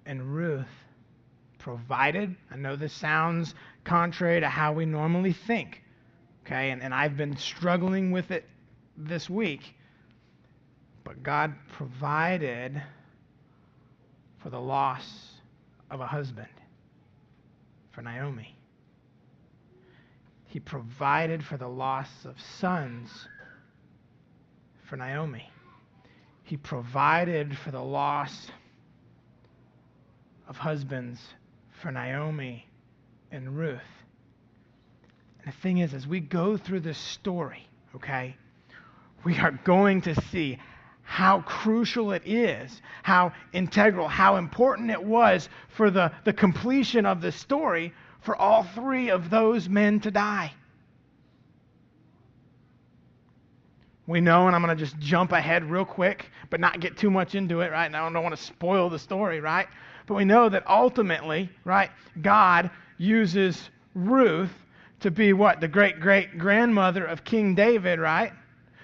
[0.07, 0.67] and Ruth
[1.59, 2.35] provided.
[2.51, 5.83] I know this sounds contrary to how we normally think.
[6.49, 8.49] Okay, and, and I've been struggling with it
[8.97, 9.75] this week.
[11.05, 12.83] But God provided
[14.39, 15.33] for the loss
[15.91, 16.49] of a husband
[17.91, 18.57] for Naomi.
[20.47, 23.29] He provided for the loss of sons
[24.85, 25.51] for Naomi.
[26.45, 28.47] He provided for the loss
[30.49, 31.21] of husbands
[31.73, 32.67] for Naomi
[33.31, 33.83] and Ruth.
[35.49, 38.37] The thing is, as we go through this story, okay,
[39.25, 40.59] we are going to see
[41.03, 47.23] how crucial it is, how integral, how important it was for the, the completion of
[47.23, 50.53] the story for all three of those men to die.
[54.07, 57.11] We know, and I'm going to just jump ahead real quick, but not get too
[57.11, 57.91] much into it, right?
[57.91, 59.69] Now, I don't want to spoil the story, right?
[60.07, 61.89] But we know that ultimately, right,
[62.21, 64.53] God uses Ruth
[65.01, 65.61] to be what?
[65.61, 68.33] The great great grandmother of King David, right?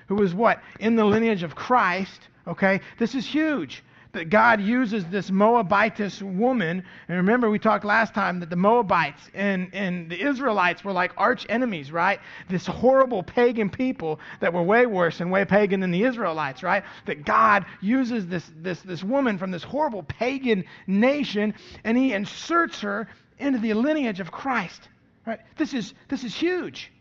[0.08, 0.60] Who was what?
[0.80, 2.80] In the lineage of Christ, okay?
[2.98, 3.82] This is huge
[4.14, 6.82] that God uses this Moabitess woman.
[7.08, 11.12] And remember, we talked last time that the Moabites and, and the Israelites were like
[11.16, 12.20] arch enemies, right?
[12.48, 16.84] This horrible pagan people that were way worse and way pagan than the Israelites, right?
[17.04, 22.80] That God uses this, this, this woman from this horrible pagan nation and he inserts
[22.80, 23.08] her
[23.38, 24.88] into the lineage of Christ.
[25.26, 25.40] Right?
[25.56, 26.92] This is, this is huge.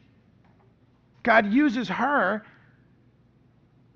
[1.24, 2.44] God uses her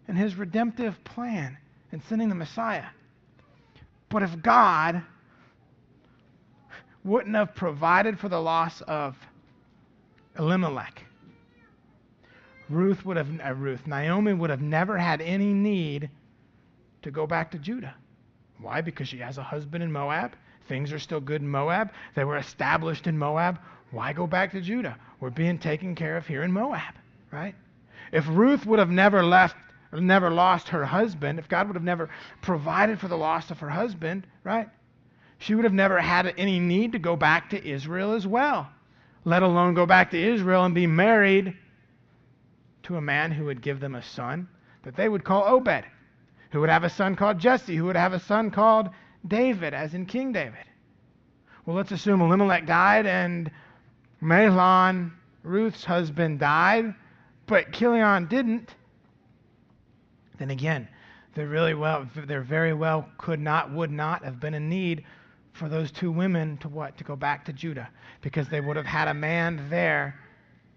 [0.08, 1.58] in his redemptive plan
[1.92, 2.86] in sending the Messiah.
[4.10, 5.02] But if God
[7.04, 9.18] wouldn't have provided for the loss of
[10.38, 11.04] Elimelech,
[12.70, 16.10] Ruth would have, uh, Ruth, Naomi would have never had any need
[17.02, 17.96] to go back to Judah.
[18.60, 18.82] Why?
[18.82, 20.36] Because she has a husband in Moab.
[20.68, 21.92] Things are still good in Moab.
[22.16, 23.60] They were established in Moab.
[23.92, 24.98] Why go back to Judah?
[25.20, 26.94] We're being taken care of here in Moab,
[27.32, 27.56] right?
[28.12, 29.56] If Ruth would have never left,
[29.94, 32.10] never lost her husband, if God would have never
[32.42, 34.70] provided for the loss of her husband, right?
[35.40, 38.70] She would have never had any need to go back to Israel as well,
[39.24, 41.56] let alone go back to Israel and be married
[42.84, 44.48] to a man who would give them a son
[44.84, 45.86] that they would call Obed,
[46.52, 48.90] who would have a son called Jesse, who would have a son called
[49.28, 50.64] David, as in King David.
[51.66, 53.52] Well, let's assume Elimelech died and
[54.22, 55.12] Mahlon,
[55.44, 56.94] Ruth's husband, died,
[57.46, 58.76] but Chilion didn't.
[60.40, 60.88] Then again,
[61.36, 65.04] there really well, there very well could not, would not have been a need
[65.54, 66.98] for those two women to what?
[66.98, 67.90] To go back to Judah,
[68.22, 70.20] because they would have had a man there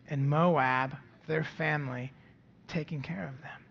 [0.08, 2.12] in Moab, their family,
[2.68, 3.64] taking care of them.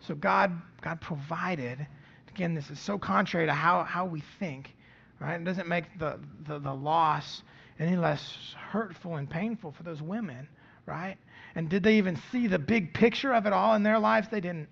[0.00, 1.86] So God, God provided.
[2.28, 4.74] Again, this is so contrary to how, how we think,
[5.20, 5.40] right?
[5.40, 7.42] It doesn't make the, the, the loss
[7.78, 10.48] any less hurtful and painful for those women,
[10.86, 11.16] right?
[11.54, 14.28] And did they even see the big picture of it all in their lives?
[14.28, 14.68] They didn't.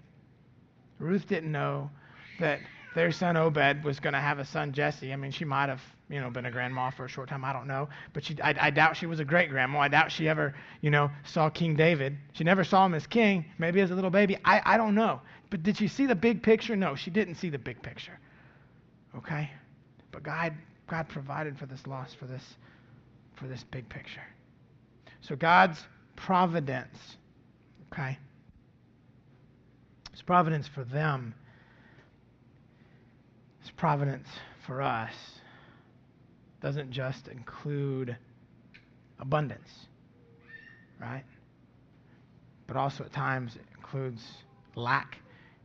[0.98, 1.90] Ruth didn't know
[2.40, 2.60] that
[2.94, 5.12] their son Obed was going to have a son Jesse.
[5.12, 7.44] I mean, she might have, you know, been a grandma for a short time.
[7.44, 9.80] I don't know, but she, I, I doubt she was a great grandma.
[9.80, 12.16] I doubt she ever, you know, saw King David.
[12.32, 13.44] She never saw him as king.
[13.58, 14.38] Maybe as a little baby.
[14.44, 15.20] I, I don't know.
[15.50, 16.74] But did she see the big picture?
[16.74, 18.18] No, she didn't see the big picture.
[19.16, 19.50] Okay,
[20.10, 20.54] but God,
[20.86, 22.56] God provided for this loss, for this
[23.36, 24.22] for this big picture.
[25.20, 25.78] So God's
[26.16, 27.16] providence,
[27.92, 28.18] okay?
[30.12, 31.34] His providence for them,
[33.60, 34.28] His providence
[34.66, 35.12] for us
[36.60, 38.16] doesn't just include
[39.20, 39.86] abundance,
[41.00, 41.24] right?
[42.66, 44.22] But also at times it includes
[44.74, 45.18] lack,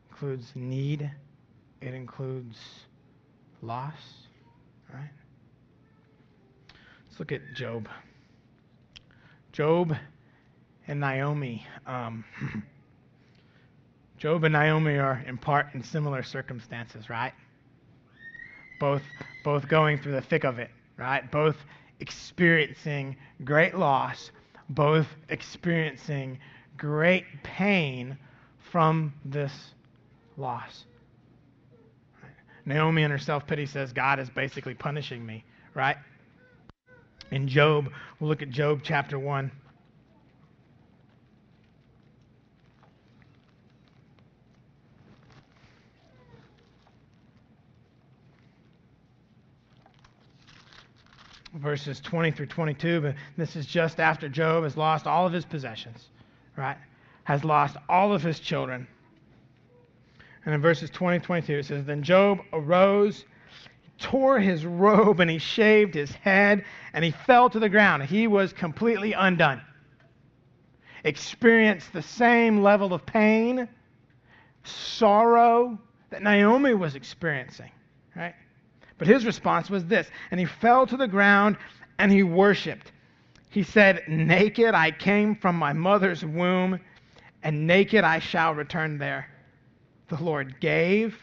[0.09, 1.09] includes need,
[1.81, 2.57] it includes
[3.61, 3.93] loss,
[4.93, 5.09] right?
[7.21, 7.87] Look at Job.
[9.51, 9.95] Job
[10.87, 11.67] and Naomi.
[11.85, 12.25] Um,
[14.17, 17.33] Job and Naomi are in part in similar circumstances, right?
[18.79, 19.03] Both,
[19.43, 21.29] both going through the thick of it, right?
[21.29, 21.57] Both
[21.99, 24.31] experiencing great loss,
[24.69, 26.39] both experiencing
[26.75, 28.17] great pain
[28.71, 29.53] from this
[30.37, 30.85] loss.
[32.65, 35.43] Naomi in her self pity says, God is basically punishing me,
[35.75, 35.97] right?
[37.31, 37.91] In Job.
[38.19, 39.51] We'll look at Job chapter 1.
[51.55, 55.45] Verses 20 through 22, but this is just after Job has lost all of his
[55.45, 56.07] possessions,
[56.55, 56.77] right?
[57.25, 58.87] Has lost all of his children.
[60.45, 63.25] And in verses 20 22, it says, Then Job arose
[64.01, 68.03] tore his robe and he shaved his head and he fell to the ground.
[68.03, 69.61] He was completely undone.
[71.03, 73.67] Experienced the same level of pain,
[74.63, 75.79] sorrow
[76.09, 77.71] that Naomi was experiencing,
[78.15, 78.35] right?
[78.97, 81.57] But his response was this, and he fell to the ground
[81.97, 82.91] and he worshiped.
[83.49, 86.79] He said, Naked I came from my mother's womb,
[87.43, 89.27] and naked I shall return there.
[90.07, 91.17] The Lord gave,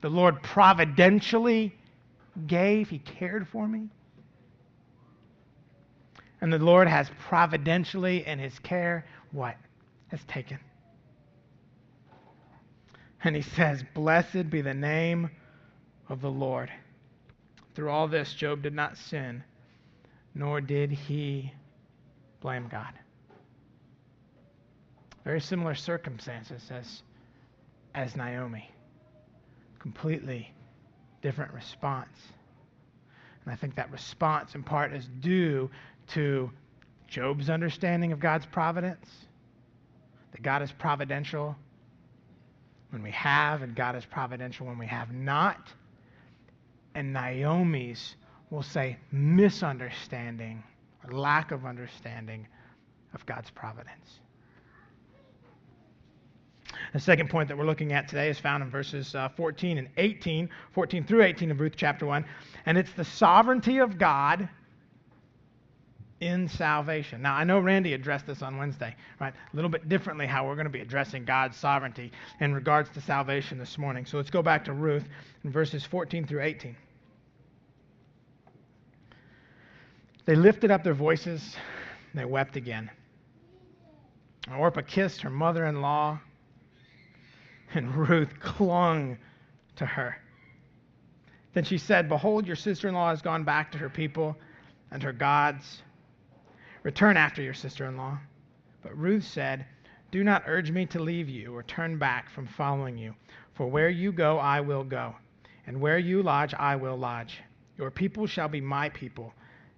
[0.00, 1.74] the Lord providentially
[2.46, 3.88] gave, He cared for me.
[6.40, 9.56] And the Lord has providentially in His care what?
[10.08, 10.58] Has taken.
[13.24, 15.30] And He says, Blessed be the name
[16.08, 16.70] of the Lord.
[17.74, 19.42] Through all this, Job did not sin,
[20.34, 21.52] nor did he
[22.40, 22.92] blame God.
[25.24, 27.02] Very similar circumstances as,
[27.94, 28.70] as Naomi
[29.86, 30.52] completely
[31.22, 32.18] different response.
[33.44, 35.70] And I think that response, in part, is due
[36.08, 36.50] to
[37.06, 39.08] Job's understanding of God's providence,
[40.32, 41.54] that God is providential
[42.90, 45.72] when we have, and God is providential when we have not.
[46.96, 48.16] And Naomi's,
[48.50, 50.64] we'll say, misunderstanding
[51.04, 52.48] or lack of understanding
[53.14, 54.18] of God's providence.
[56.96, 59.86] The second point that we're looking at today is found in verses uh, 14 and
[59.98, 62.24] 18, 14 through 18 of Ruth chapter 1,
[62.64, 64.48] and it's the sovereignty of God
[66.22, 67.20] in salvation.
[67.20, 69.34] Now, I know Randy addressed this on Wednesday, right?
[69.34, 73.02] A little bit differently how we're going to be addressing God's sovereignty in regards to
[73.02, 74.06] salvation this morning.
[74.06, 75.04] So let's go back to Ruth
[75.44, 76.74] in verses 14 through 18.
[80.24, 81.56] They lifted up their voices,
[82.14, 82.90] they wept again.
[84.50, 86.20] Orpah kissed her mother in law,
[87.74, 89.18] and Ruth clung
[89.76, 90.16] to her.
[91.54, 94.36] Then she said, Behold, your sister in law has gone back to her people
[94.90, 95.82] and her gods.
[96.82, 98.18] Return after your sister in law.
[98.82, 99.66] But Ruth said,
[100.10, 103.14] Do not urge me to leave you or turn back from following you.
[103.54, 105.14] For where you go, I will go,
[105.66, 107.40] and where you lodge, I will lodge.
[107.78, 109.32] Your people shall be my people,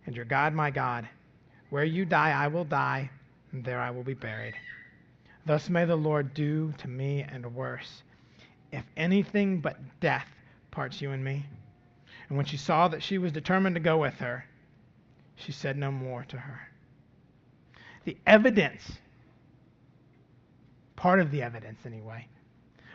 [0.05, 1.09] and your God my God.
[1.71, 3.09] Where you die, I will die,
[3.53, 4.55] and there I will be buried.
[5.49, 8.05] Thus may the Lord do to me and worse,
[8.71, 10.29] if anything but death
[10.71, 11.45] parts you and me.
[12.29, 14.45] And when she saw that she was determined to go with her,
[15.35, 16.69] she said no more to her
[18.09, 18.91] the evidence,
[20.97, 22.27] part of the evidence anyway,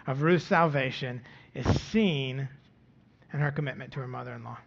[0.08, 1.22] of Ruth's salvation
[1.54, 2.49] is seen
[3.32, 4.58] in her commitment to her mother in law.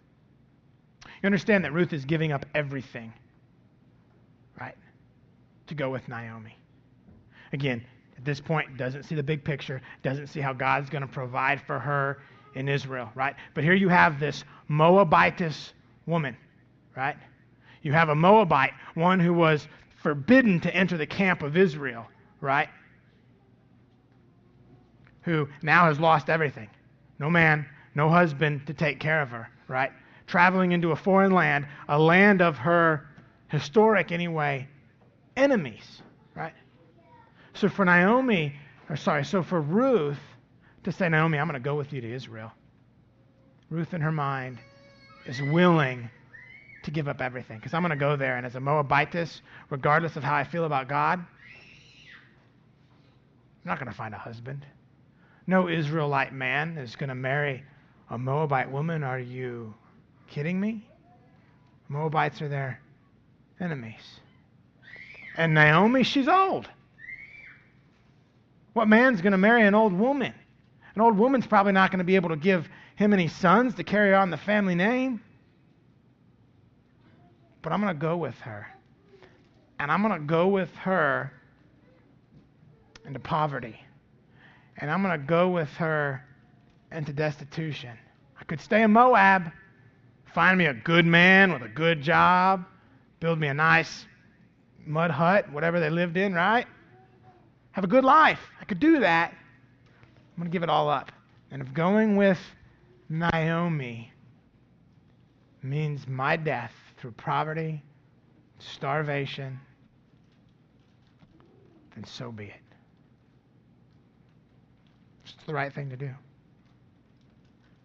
[1.04, 3.12] You understand that Ruth is giving up everything,
[4.60, 4.76] right,
[5.66, 6.56] to go with Naomi.
[7.52, 7.84] Again,
[8.16, 11.60] at this point, doesn't see the big picture, doesn't see how God's going to provide
[11.60, 12.18] for her
[12.54, 13.36] in Israel, right?
[13.54, 15.72] But here you have this Moabitess
[16.06, 16.36] woman,
[16.96, 17.16] right?
[17.82, 19.68] You have a Moabite, one who was
[20.02, 22.06] forbidden to enter the camp of Israel,
[22.40, 22.68] right?
[25.22, 26.70] Who now has lost everything.
[27.18, 29.92] No man, no husband to take care of her, right?
[30.26, 33.06] Traveling into a foreign land, a land of her
[33.48, 34.68] historic, anyway,
[35.36, 36.02] enemies?
[37.56, 38.54] So for Naomi,
[38.90, 40.18] or sorry, so for Ruth
[40.84, 42.52] to say, Naomi, I'm going to go with you to Israel.
[43.70, 44.58] Ruth, in her mind,
[45.24, 46.10] is willing
[46.82, 48.36] to give up everything because I'm going to go there.
[48.36, 49.40] And as a Moabitess,
[49.70, 51.26] regardless of how I feel about God, I'm
[53.64, 54.66] not going to find a husband.
[55.46, 57.64] No Israelite man is going to marry
[58.10, 59.02] a Moabite woman.
[59.02, 59.72] Are you
[60.28, 60.86] kidding me?
[61.88, 62.80] Moabites are their
[63.60, 64.20] enemies.
[65.38, 66.68] And Naomi, she's old.
[68.76, 70.34] What man's going to marry an old woman?
[70.94, 73.84] An old woman's probably not going to be able to give him any sons to
[73.84, 75.22] carry on the family name
[77.66, 78.64] but I'm going to go with her.
[79.80, 81.32] And I'm going to go with her
[83.04, 83.76] into poverty.
[84.76, 86.24] And I'm going to go with her
[86.92, 87.90] into destitution.
[88.40, 89.50] I could stay in Moab,
[90.32, 92.64] find me a good man with a good job,
[93.18, 94.06] build me a nice
[94.86, 96.68] mud hut, whatever they lived in, right?
[97.76, 98.40] Have a good life.
[98.58, 99.32] I could do that.
[99.32, 101.12] I'm going to give it all up.
[101.50, 102.38] And if going with
[103.10, 104.10] Naomi
[105.62, 107.82] means my death, through poverty,
[108.58, 109.60] starvation,
[111.94, 112.54] then so be it.
[115.26, 116.14] It's the right thing to do.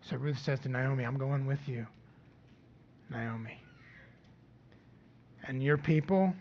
[0.04, 1.86] So Ruth says to Naomi, I'm going with you,
[3.10, 3.62] Naomi.
[5.46, 6.34] And your people,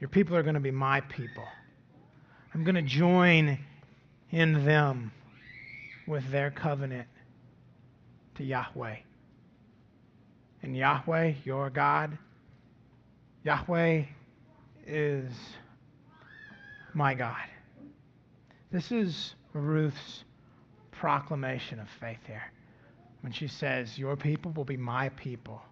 [0.00, 1.44] your people are going to be my people.
[2.54, 3.58] I'm going to join
[4.30, 5.12] in them
[6.06, 7.06] with their covenant
[8.36, 8.96] to Yahweh.
[10.62, 12.16] And Yahweh, your God,
[13.44, 14.04] Yahweh
[14.86, 15.32] is
[16.94, 17.36] my God.
[18.72, 20.24] This is Ruth's
[20.92, 22.52] proclamation of faith here
[23.20, 25.62] when she says, Your people will be my people.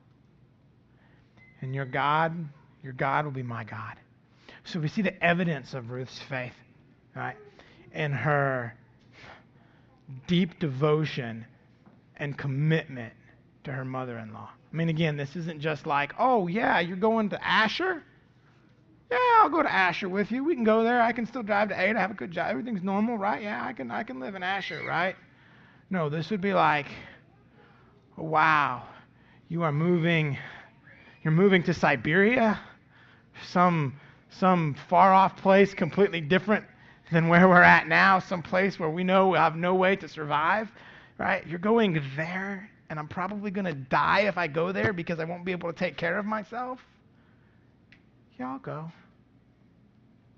[1.60, 2.34] And your God,
[2.82, 3.96] your God will be my God.
[4.72, 6.52] So we see the evidence of Ruth's faith,
[7.16, 7.36] right?
[7.94, 8.74] In her
[10.26, 11.46] deep devotion
[12.16, 13.14] and commitment
[13.64, 14.50] to her mother in law.
[14.50, 18.02] I mean, again, this isn't just like, oh, yeah, you're going to Asher?
[19.10, 20.44] Yeah, I'll go to Asher with you.
[20.44, 21.00] We can go there.
[21.00, 22.48] I can still drive to Ada, have a good job.
[22.50, 23.42] Everything's normal, right?
[23.42, 25.16] Yeah, I can, I can live in Asher, right?
[25.88, 26.88] No, this would be like,
[28.18, 28.82] wow,
[29.48, 30.36] you are moving,
[31.22, 32.60] you're moving to Siberia,
[33.50, 33.98] some,
[34.30, 36.64] some far off place completely different
[37.10, 40.08] than where we're at now, some place where we know we have no way to
[40.08, 40.70] survive
[41.18, 41.46] right?
[41.46, 45.24] You're going there, and I'm probably going to die if I go there because I
[45.24, 46.78] won't be able to take care of myself.
[48.38, 48.90] Yeah, I'll go.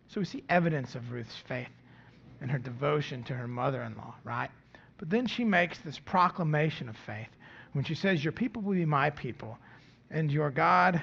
[0.08, 1.68] So we see evidence of Ruth's faith
[2.40, 4.50] and her devotion to her mother in law, right?
[4.96, 7.28] But then she makes this proclamation of faith
[7.72, 9.58] when she says, Your people will be my people,
[10.10, 11.00] and your God,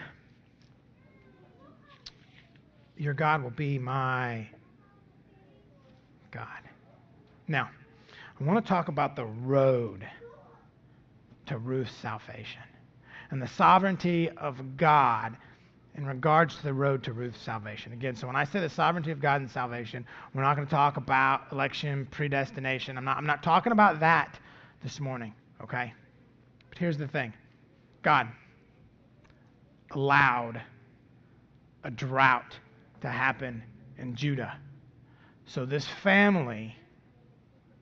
[2.97, 4.47] your God will be my
[6.31, 6.47] God.
[7.47, 7.69] Now,
[8.39, 10.07] I want to talk about the road
[11.47, 12.61] to Ruth's salvation
[13.31, 15.37] and the sovereignty of God
[15.95, 17.91] in regards to the road to Ruth's salvation.
[17.91, 20.73] Again, so when I say the sovereignty of God and salvation, we're not going to
[20.73, 22.97] talk about election, predestination.
[22.97, 24.39] I'm not, I'm not talking about that
[24.83, 25.33] this morning,
[25.63, 25.93] okay?
[26.69, 27.33] But here's the thing
[28.03, 28.27] God
[29.91, 30.61] allowed
[31.83, 32.55] a drought
[33.01, 33.63] to happen
[33.97, 34.57] in Judah.
[35.45, 36.75] So this family,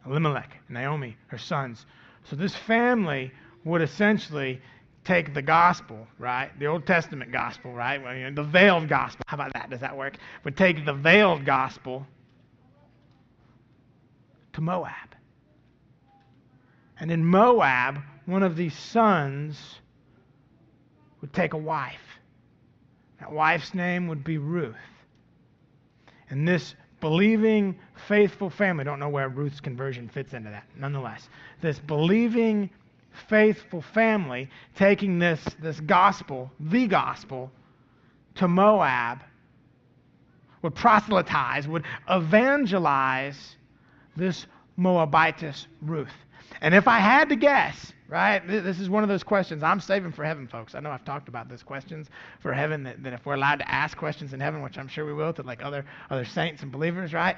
[0.05, 1.86] Elimelech, Naomi, her sons,
[2.24, 3.32] so this family
[3.63, 4.61] would essentially
[5.03, 6.57] take the gospel, right?
[6.59, 8.01] The Old Testament gospel, right?
[8.01, 9.24] Well, you know, the veiled gospel.
[9.28, 9.70] How about that?
[9.70, 10.18] Does that work?
[10.43, 12.05] Would take the veiled gospel
[14.53, 15.16] to Moab.
[16.99, 19.80] And in Moab, one of these sons
[21.22, 22.20] would take a wife.
[23.20, 24.76] That wife's name would be Ruth.
[26.30, 31.30] And this believing, faithful family, don't know where Ruth's conversion fits into that, nonetheless.
[31.61, 32.69] This believing,
[33.30, 37.51] faithful family taking this, this gospel, the gospel,
[38.36, 39.23] to Moab
[40.61, 43.55] would proselytize, would evangelize
[44.17, 44.47] this
[44.78, 46.24] Moabitess Ruth.
[46.61, 50.11] And if I had to guess, right, this is one of those questions I'm saving
[50.11, 50.75] for heaven, folks.
[50.75, 52.07] I know I've talked about those questions
[52.39, 55.05] for heaven, that, that if we're allowed to ask questions in heaven, which I'm sure
[55.05, 57.37] we will to like other, other saints and believers, right?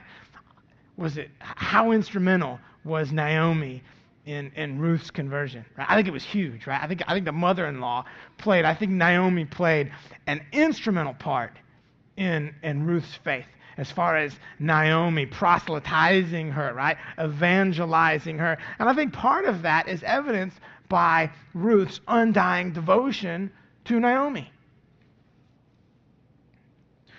[0.98, 3.84] Was it, how instrumental was Naomi
[4.28, 5.66] in, in Ruth's conversion.
[5.78, 5.88] Right?
[5.90, 6.82] I think it was huge, right?
[6.84, 8.06] I think, I think the mother in law
[8.38, 9.92] played, I think Naomi played
[10.28, 11.54] an instrumental part
[12.18, 13.46] in, in Ruth's faith
[13.78, 16.98] as far as Naomi proselytizing her, right?
[17.20, 18.58] Evangelizing her.
[18.80, 20.58] And I think part of that is evidenced
[20.90, 23.52] by Ruth's undying devotion
[23.86, 24.52] to Naomi.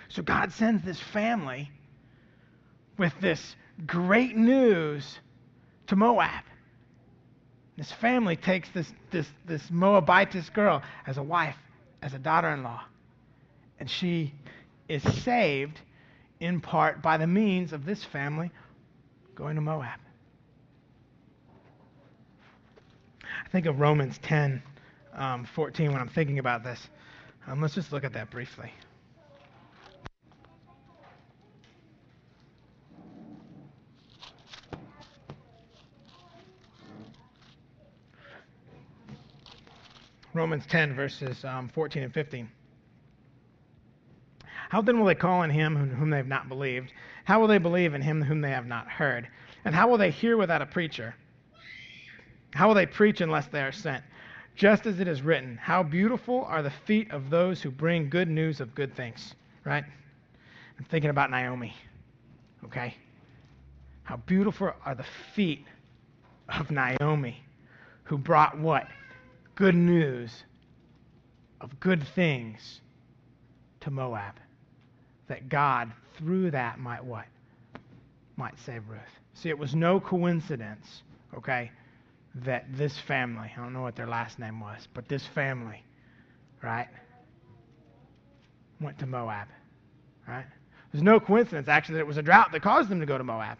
[0.09, 1.71] So God sends this family
[2.97, 3.55] with this
[3.85, 5.19] great news
[5.87, 6.43] to Moab.
[7.77, 11.55] This family takes this, this, this Moabitess girl as a wife,
[12.01, 12.81] as a daughter in law.
[13.79, 14.33] And she
[14.89, 15.79] is saved
[16.39, 18.51] in part by the means of this family
[19.35, 19.99] going to Moab.
[23.23, 24.61] I think of Romans 10
[25.13, 26.79] um, 14 when I'm thinking about this.
[27.47, 28.71] Um, let's just look at that briefly.
[40.33, 42.49] Romans 10, verses um, 14 and 15.
[44.69, 46.93] How then will they call on him whom they have not believed?
[47.25, 49.27] How will they believe in him whom they have not heard?
[49.65, 51.15] And how will they hear without a preacher?
[52.53, 54.03] How will they preach unless they are sent?
[54.55, 58.29] Just as it is written, How beautiful are the feet of those who bring good
[58.29, 59.35] news of good things.
[59.65, 59.83] Right?
[60.77, 61.75] I'm thinking about Naomi.
[62.65, 62.95] Okay?
[64.03, 65.05] How beautiful are the
[65.35, 65.65] feet
[66.47, 67.43] of Naomi,
[68.03, 68.87] who brought what?
[69.59, 70.45] good news
[71.59, 72.79] of good things
[73.81, 74.35] to Moab.
[75.29, 77.25] That God, through that, might what?
[78.35, 78.99] Might save Ruth.
[79.35, 81.03] See, it was no coincidence,
[81.37, 81.71] okay,
[82.35, 85.83] that this family, I don't know what their last name was, but this family,
[86.61, 86.87] right,
[88.81, 89.47] went to Moab,
[90.27, 90.45] right?
[90.91, 93.23] There's no coincidence, actually, that it was a drought that caused them to go to
[93.23, 93.59] Moab.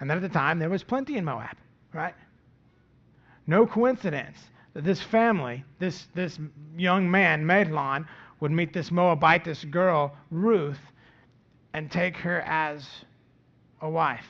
[0.00, 1.56] And that at the time, there was plenty in Moab,
[1.92, 2.14] right?
[3.46, 4.38] No coincidence
[4.74, 6.38] that this family, this, this
[6.76, 8.06] young man, Mahlon,
[8.40, 10.80] would meet this Moabitess girl, Ruth,
[11.72, 12.86] and take her as
[13.80, 14.26] a wife.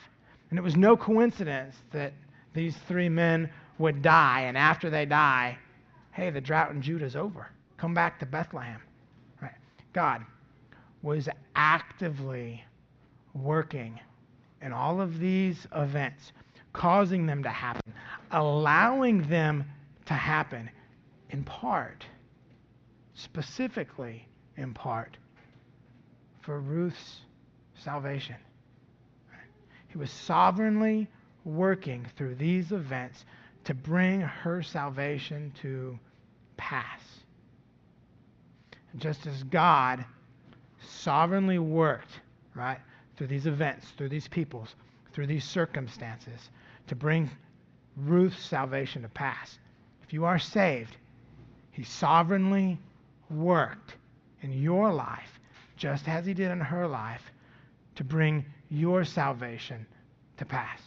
[0.49, 2.13] And it was no coincidence that
[2.53, 5.57] these three men would die, and after they die,
[6.11, 7.49] hey, the drought in Judah is over.
[7.77, 8.81] Come back to Bethlehem.
[9.41, 9.53] Right?
[9.93, 10.25] God
[11.01, 12.63] was actively
[13.33, 13.99] working
[14.61, 16.33] in all of these events,
[16.73, 17.93] causing them to happen,
[18.31, 19.63] allowing them
[20.05, 20.69] to happen
[21.29, 22.05] in part,
[23.19, 25.17] specifically in part,
[26.41, 27.21] for Ruth's
[27.83, 28.35] salvation.
[29.87, 31.07] He was sovereignly
[31.43, 33.25] working through these events
[33.65, 35.97] to bring her salvation to
[36.57, 37.01] pass.
[38.97, 40.05] Just as God
[40.81, 42.21] sovereignly worked,
[42.55, 42.79] right,
[43.17, 44.75] through these events, through these peoples,
[45.13, 46.49] through these circumstances,
[46.87, 47.29] to bring
[47.95, 49.57] Ruth's salvation to pass,
[50.03, 50.95] if you are saved,
[51.71, 52.79] He sovereignly
[53.29, 53.95] worked
[54.41, 55.39] in your life,
[55.77, 57.23] just as He did in her life,
[57.95, 59.85] to bring your salvation
[60.37, 60.81] to pass.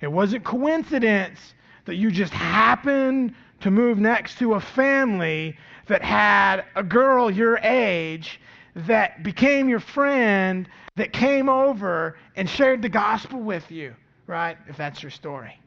[0.00, 1.54] It wasn't coincidence
[1.86, 5.56] that you just happened to move next to a family
[5.86, 8.40] that had a girl your age
[8.74, 13.94] that became your friend, that came over and shared the gospel with you,
[14.26, 14.56] right?
[14.68, 15.58] If that's your story?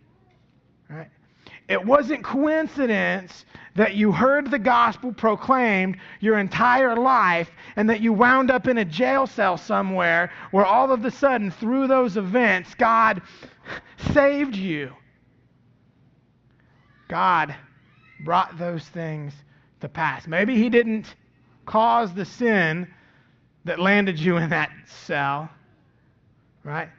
[1.72, 3.45] It wasn't coincidence
[3.76, 8.78] that you heard the gospel proclaimed your entire life and that you wound up in
[8.78, 13.22] a jail cell somewhere where all of a sudden, through those events, God
[14.13, 14.91] saved you.
[17.07, 17.55] God
[18.26, 19.32] brought those things
[19.80, 20.28] to pass.
[20.28, 21.15] Maybe He didn't
[21.65, 22.86] cause the sin
[23.63, 24.72] that landed you in that
[25.05, 25.49] cell,
[26.65, 26.89] right?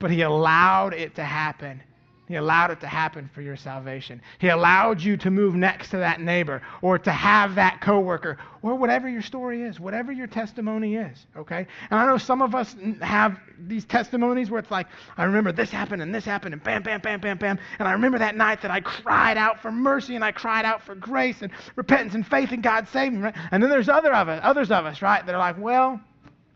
[0.00, 1.84] But He allowed it to happen
[2.28, 4.20] he allowed it to happen for your salvation.
[4.38, 8.74] He allowed you to move next to that neighbor or to have that coworker or
[8.74, 11.66] whatever your story is, whatever your testimony is, okay?
[11.90, 15.70] And I know some of us have these testimonies where it's like, I remember this
[15.70, 17.58] happened and this happened and bam, bam, bam, bam, bam.
[17.78, 20.82] And I remember that night that I cried out for mercy and I cried out
[20.82, 23.36] for grace and repentance and faith in God saving me, right?
[23.50, 25.24] And then there's other of us, others of us, right?
[25.24, 25.98] That are like, well,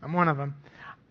[0.03, 0.53] I'm one of them.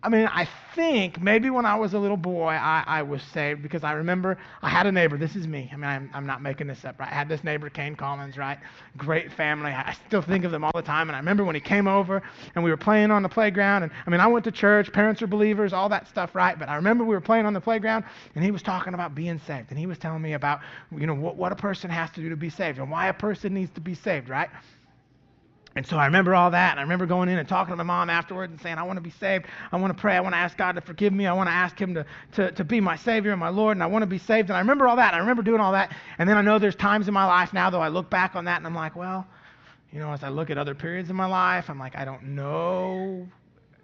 [0.03, 3.63] I mean, I think maybe when I was a little boy, I, I was saved
[3.63, 5.17] because I remember I had a neighbor.
[5.17, 5.69] This is me.
[5.71, 7.09] I mean, I'm, I'm not making this up, right?
[7.09, 8.59] I had this neighbor, Kane Collins, right?
[8.97, 9.71] Great family.
[9.71, 11.07] I still think of them all the time.
[11.07, 12.21] And I remember when he came over
[12.53, 13.83] and we were playing on the playground.
[13.83, 16.59] And I mean, I went to church, parents are believers, all that stuff, right?
[16.59, 18.03] But I remember we were playing on the playground
[18.35, 19.67] and he was talking about being saved.
[19.69, 20.59] And he was telling me about,
[20.91, 23.13] you know, what, what a person has to do to be saved and why a
[23.13, 24.49] person needs to be saved, right?
[25.75, 27.83] And so I remember all that, and I remember going in and talking to my
[27.83, 29.45] mom afterwards and saying, I want to be saved.
[29.71, 30.15] I want to pray.
[30.15, 31.25] I want to ask God to forgive me.
[31.25, 33.83] I want to ask Him to, to, to be my Savior and my Lord, and
[33.83, 34.49] I want to be saved.
[34.49, 35.15] And I remember all that.
[35.15, 35.95] I remember doing all that.
[36.19, 38.45] And then I know there's times in my life now, though, I look back on
[38.45, 39.25] that and I'm like, well,
[39.91, 42.23] you know, as I look at other periods in my life, I'm like, I don't
[42.35, 43.27] know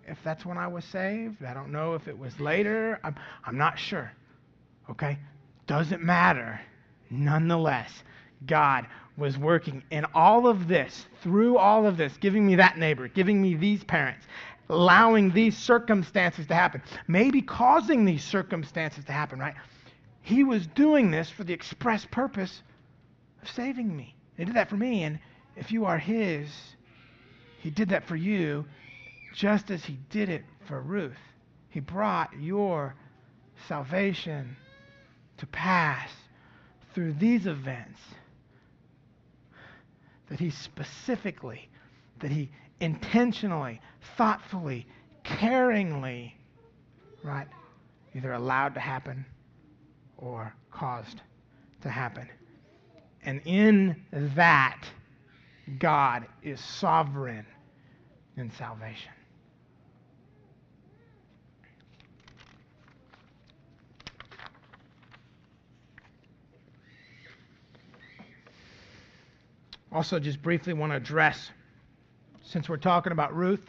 [0.08, 1.44] if that's when I was saved.
[1.44, 3.00] I don't know if it was later.
[3.04, 3.16] I'm,
[3.46, 4.12] I'm not sure.
[4.92, 5.18] Okay?
[5.66, 6.62] Doesn't matter.
[7.10, 7.92] Nonetheless,
[8.46, 8.86] God
[9.20, 13.42] was working in all of this, through all of this, giving me that neighbor, giving
[13.42, 14.26] me these parents,
[14.70, 19.56] allowing these circumstances to happen, maybe causing these circumstances to happen, right?
[20.22, 22.62] He was doing this for the express purpose
[23.42, 24.16] of saving me.
[24.38, 25.20] He did that for me, and
[25.56, 26.50] if you are His,
[27.60, 28.66] He did that for you
[29.34, 31.18] just as He did it for Ruth.
[31.70, 32.96] He brought your
[33.68, 34.56] salvation
[35.38, 36.10] to pass
[36.94, 38.00] through these events
[40.30, 41.70] that he specifically,
[42.20, 42.50] that he
[42.80, 43.82] intentionally,
[44.18, 44.88] thoughtfully,
[45.24, 46.34] caringly,
[47.24, 47.48] right,
[48.16, 49.26] either allowed to happen
[50.18, 51.22] or caused
[51.82, 52.28] to happen.
[53.24, 54.84] And in that,
[55.78, 57.46] God is sovereign
[58.38, 59.12] in salvation.
[69.92, 71.50] Also, just briefly want to address,
[72.44, 73.66] since we're talking about Ruth,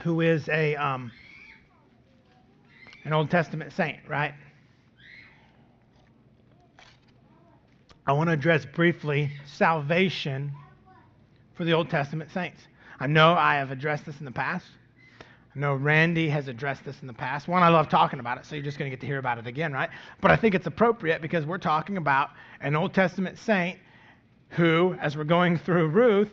[0.00, 1.12] who is a um,
[3.04, 4.32] an Old Testament saint, right?
[8.06, 10.52] I want to address briefly salvation
[11.54, 12.62] for the Old Testament saints.
[12.98, 14.66] I know I have addressed this in the past.
[15.54, 17.46] I know Randy has addressed this in the past.
[17.46, 19.36] One, I love talking about it, so you're just going to get to hear about
[19.36, 19.90] it again, right?
[20.22, 22.30] But I think it's appropriate because we're talking about
[22.62, 23.78] an Old Testament saint
[24.52, 26.30] who, as we're going through Ruth,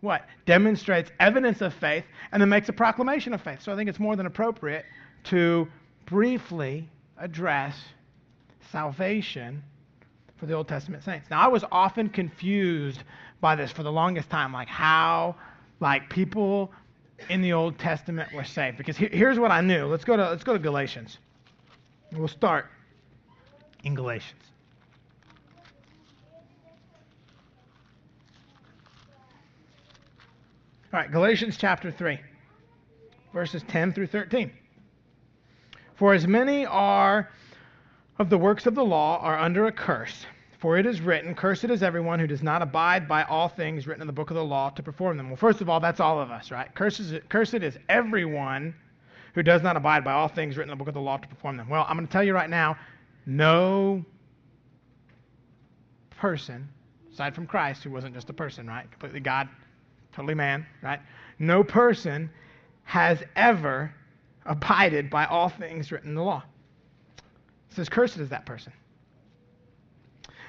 [0.00, 0.26] what?
[0.46, 3.62] Demonstrates evidence of faith and then makes a proclamation of faith.
[3.62, 4.84] So I think it's more than appropriate
[5.24, 5.68] to
[6.06, 7.76] briefly address
[8.72, 9.62] salvation
[10.36, 11.28] for the Old Testament saints.
[11.30, 13.02] Now, I was often confused
[13.40, 15.36] by this for the longest time, like how,
[15.80, 16.72] like people
[17.28, 18.78] in the Old Testament were saved.
[18.78, 19.86] Because here's what I knew.
[19.86, 21.18] Let's go to let's go to Galatians.
[22.12, 22.66] We'll start
[23.84, 24.42] in Galatians.
[30.92, 32.18] All right, Galatians chapter 3,
[33.32, 34.50] verses 10 through 13.
[35.94, 37.30] For as many are
[38.18, 40.26] of the works of the law are under a curse.
[40.58, 44.00] For it is written, Cursed is everyone who does not abide by all things written
[44.00, 45.28] in the book of the law to perform them.
[45.28, 46.74] Well, first of all, that's all of us, right?
[46.74, 48.74] Cursed is, cursed is everyone
[49.36, 51.28] who does not abide by all things written in the book of the law to
[51.28, 51.68] perform them.
[51.68, 52.76] Well, I'm going to tell you right now
[53.26, 54.04] no
[56.18, 56.68] person,
[57.12, 58.90] aside from Christ, who wasn't just a person, right?
[58.90, 59.48] Completely God,
[60.12, 61.00] totally man, right?
[61.38, 62.30] No person
[62.84, 63.94] has ever
[64.46, 66.42] abided by all things written in the law.
[67.70, 68.72] It says, Cursed is that person.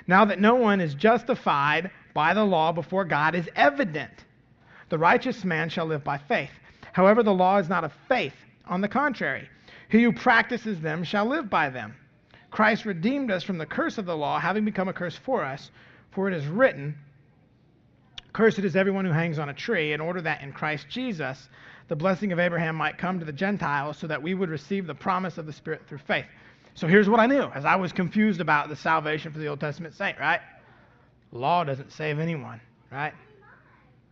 [0.07, 4.25] Now that no one is justified by the law before God is evident.
[4.89, 6.51] The righteous man shall live by faith.
[6.93, 8.33] However, the law is not of faith.
[8.67, 9.47] On the contrary,
[9.89, 11.95] he who practices them shall live by them.
[12.49, 15.71] Christ redeemed us from the curse of the law, having become a curse for us.
[16.11, 16.97] For it is written,
[18.33, 21.49] Cursed is everyone who hangs on a tree, in order that in Christ Jesus
[21.87, 24.95] the blessing of Abraham might come to the Gentiles, so that we would receive the
[24.95, 26.25] promise of the Spirit through faith.
[26.73, 29.59] So here's what I knew as I was confused about the salvation for the Old
[29.59, 30.39] Testament saint, right?
[31.33, 32.61] Law doesn't save anyone,
[32.91, 33.13] right?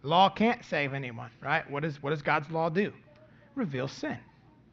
[0.04, 1.70] Law can't save anyone, right?
[1.70, 2.92] What, is, what does God's law do?
[3.56, 4.18] Reveal sin,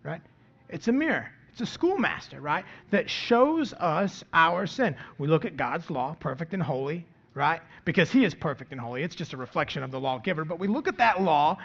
[0.03, 0.21] right?
[0.69, 1.31] It's a mirror.
[1.53, 2.65] It's a schoolmaster, right?
[2.91, 4.97] That shows us our sin.
[5.19, 7.07] We look at God's law, perfect and holy,
[7.37, 7.61] right?
[7.87, 9.03] because he is perfect and holy.
[9.03, 10.45] It's just a reflection of the lawgiver.
[10.45, 11.57] But we look at that law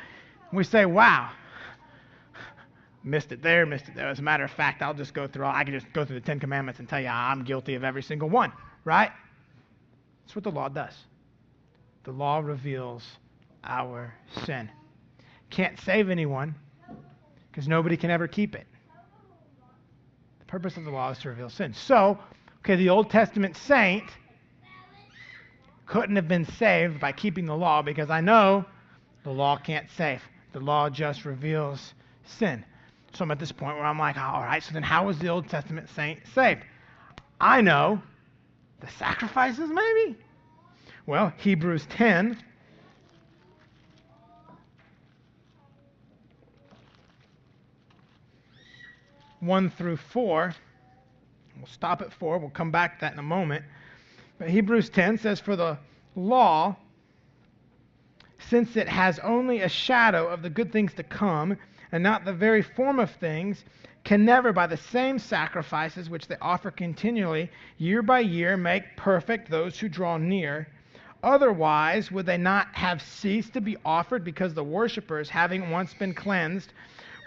[0.49, 1.31] and we say, wow,
[3.03, 4.07] missed it there, missed it there.
[4.07, 6.19] As a matter of fact, I'll just go through all, I can just go through
[6.19, 8.53] the Ten Commandments and tell you ah, I'm guilty of every single one,
[8.85, 9.11] right?
[10.23, 10.93] That's what the law does.
[12.03, 13.03] The law reveals
[13.63, 14.13] our
[14.45, 14.69] sin.
[15.49, 16.55] Can't save anyone
[17.49, 18.67] because nobody can ever keep it.
[20.39, 21.73] The purpose of the law is to reveal sin.
[21.73, 22.19] So,
[22.59, 24.03] okay, the Old Testament saint
[25.91, 28.63] couldn't have been saved by keeping the law because I know
[29.25, 30.21] the law can't save.
[30.53, 32.63] The law just reveals sin.
[33.13, 35.27] So I'm at this point where I'm like, all right, so then how was the
[35.27, 36.61] Old Testament saint saved?
[37.41, 38.01] I know
[38.79, 40.15] the sacrifices, maybe?
[41.07, 42.37] Well, Hebrews 10.
[49.41, 50.55] One through four.
[51.57, 52.37] We'll stop at four.
[52.37, 53.65] We'll come back to that in a moment.
[54.47, 55.77] Hebrews 10 says, For the
[56.15, 56.75] law,
[58.39, 61.57] since it has only a shadow of the good things to come,
[61.91, 63.63] and not the very form of things,
[64.03, 69.49] can never, by the same sacrifices which they offer continually, year by year, make perfect
[69.49, 70.67] those who draw near.
[71.23, 76.13] Otherwise, would they not have ceased to be offered because the worshippers, having once been
[76.15, 76.73] cleansed,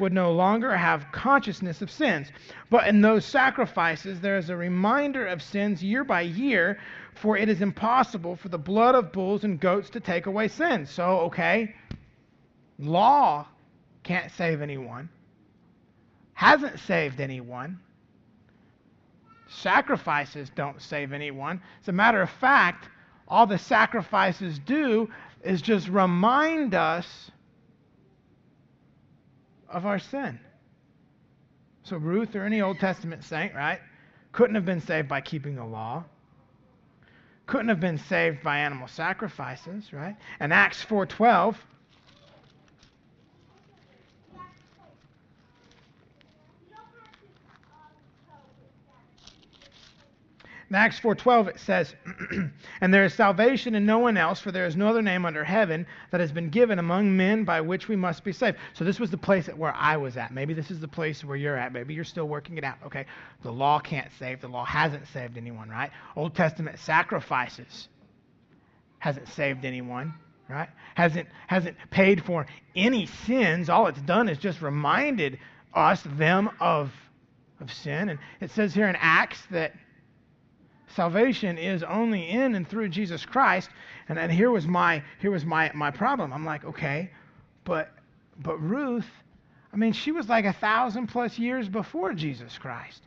[0.00, 2.32] would no longer have consciousness of sins.
[2.70, 6.78] But in those sacrifices, there is a reminder of sins year by year,
[7.14, 10.90] for it is impossible for the blood of bulls and goats to take away sins.
[10.90, 11.74] So, okay,
[12.78, 13.46] law
[14.02, 15.08] can't save anyone,
[16.34, 17.80] hasn't saved anyone.
[19.48, 21.60] Sacrifices don't save anyone.
[21.82, 22.88] As a matter of fact,
[23.28, 25.08] all the sacrifices do
[25.44, 27.30] is just remind us
[29.68, 30.40] of our sin.
[31.84, 33.80] So Ruth or any Old Testament saint, right,
[34.32, 36.04] couldn't have been saved by keeping the law.
[37.46, 40.16] Couldn't have been saved by animal sacrifices, right?
[40.40, 41.56] And Acts 4:12
[50.70, 51.94] In Acts 4:12 it says,
[52.80, 55.44] "And there is salvation in no one else, for there is no other name under
[55.44, 58.98] heaven that has been given among men by which we must be saved." So this
[58.98, 60.32] was the place where I was at.
[60.32, 61.72] Maybe this is the place where you're at.
[61.72, 62.78] Maybe you're still working it out.
[62.86, 63.06] Okay,
[63.42, 64.40] the law can't save.
[64.40, 65.90] The law hasn't saved anyone, right?
[66.16, 67.88] Old Testament sacrifices
[68.98, 70.14] hasn't saved anyone,
[70.48, 70.70] right?
[70.94, 73.68] Hasn't hasn't paid for any sins.
[73.68, 75.38] All it's done is just reminded
[75.74, 76.90] us them of
[77.60, 78.08] of sin.
[78.08, 79.74] And it says here in Acts that
[80.94, 83.70] salvation is only in and through Jesus Christ.
[84.08, 86.32] And, and here was my here was my, my problem.
[86.32, 87.10] I'm like, okay,
[87.64, 87.90] but
[88.42, 89.06] but Ruth,
[89.72, 93.02] I mean, she was like a thousand plus years before Jesus Christ.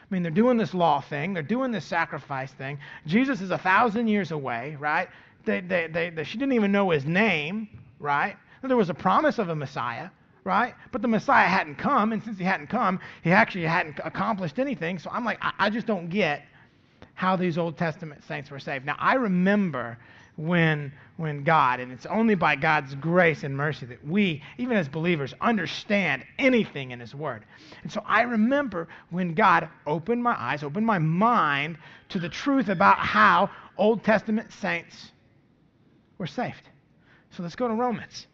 [0.00, 2.78] I mean, they're doing this law thing, they're doing this sacrifice thing.
[3.06, 5.08] Jesus is a thousand years away, right?
[5.44, 7.68] They, they, they, they, she didn't even know his name,
[7.98, 8.36] right?
[8.62, 10.08] There was a promise of a Messiah,
[10.44, 10.74] right?
[10.90, 14.98] But the Messiah hadn't come, and since he hadn't come, he actually hadn't accomplished anything.
[14.98, 16.44] So I'm like, I, I just don't get
[17.14, 18.84] how these Old Testament saints were saved.
[18.84, 19.98] Now, I remember
[20.36, 24.88] when, when God, and it's only by God's grace and mercy that we, even as
[24.88, 27.44] believers, understand anything in His Word.
[27.82, 31.78] And so I remember when God opened my eyes, opened my mind
[32.10, 35.12] to the truth about how Old Testament saints
[36.18, 36.68] were saved.
[37.30, 38.26] So let's go to Romans.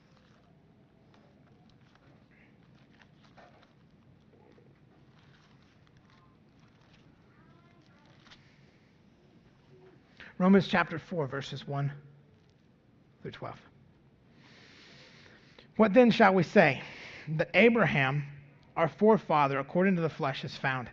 [10.41, 11.93] Romans chapter 4, verses 1
[13.21, 13.57] through 12.
[15.77, 16.81] What then shall we say?
[17.37, 18.25] That Abraham,
[18.75, 20.89] our forefather, according to the flesh, is found.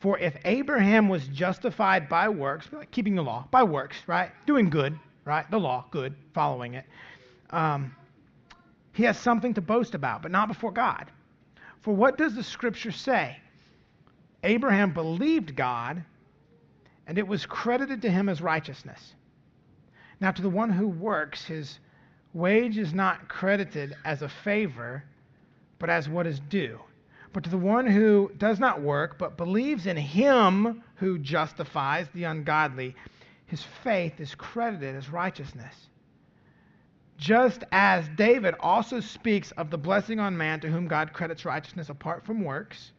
[0.00, 4.30] For if Abraham was justified by works, like keeping the law, by works, right?
[4.44, 5.50] Doing good, right?
[5.50, 6.84] The law, good, following it.
[7.48, 7.96] Um,
[8.92, 11.10] he has something to boast about, but not before God.
[11.80, 13.38] For what does the scripture say?
[14.42, 16.04] Abraham believed God,
[17.12, 19.14] and it was credited to him as righteousness.
[20.18, 21.78] Now, to the one who works, his
[22.32, 25.04] wage is not credited as a favor,
[25.78, 26.80] but as what is due.
[27.34, 32.24] But to the one who does not work, but believes in him who justifies the
[32.24, 32.96] ungodly,
[33.44, 35.88] his faith is credited as righteousness.
[37.18, 41.90] Just as David also speaks of the blessing on man to whom God credits righteousness
[41.90, 42.92] apart from works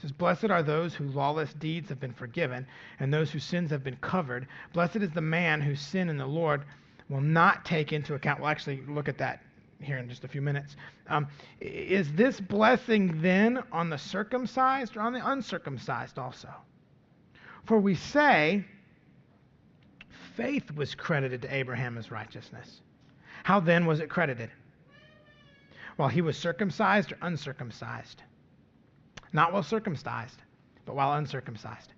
[0.00, 2.66] says, Blessed are those whose lawless deeds have been forgiven,
[2.98, 4.46] and those whose sins have been covered.
[4.72, 6.64] Blessed is the man whose sin in the Lord
[7.08, 8.40] will not take into account.
[8.40, 9.42] We'll actually look at that
[9.80, 10.76] here in just a few minutes.
[11.08, 11.28] Um,
[11.60, 16.48] is this blessing then on the circumcised or on the uncircumcised also?
[17.64, 18.64] For we say,
[20.34, 22.80] faith was credited to Abraham as righteousness.
[23.42, 24.50] How then was it credited?
[25.96, 28.22] While he was circumcised or uncircumcised?
[29.32, 30.42] Not while circumcised,
[30.84, 31.92] but while uncircumcised.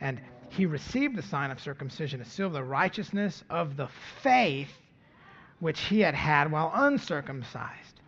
[0.00, 0.20] And
[0.50, 3.88] he received the sign of circumcision, to seal the righteousness of the
[4.22, 4.70] faith
[5.60, 8.00] which he had had while uncircumcised,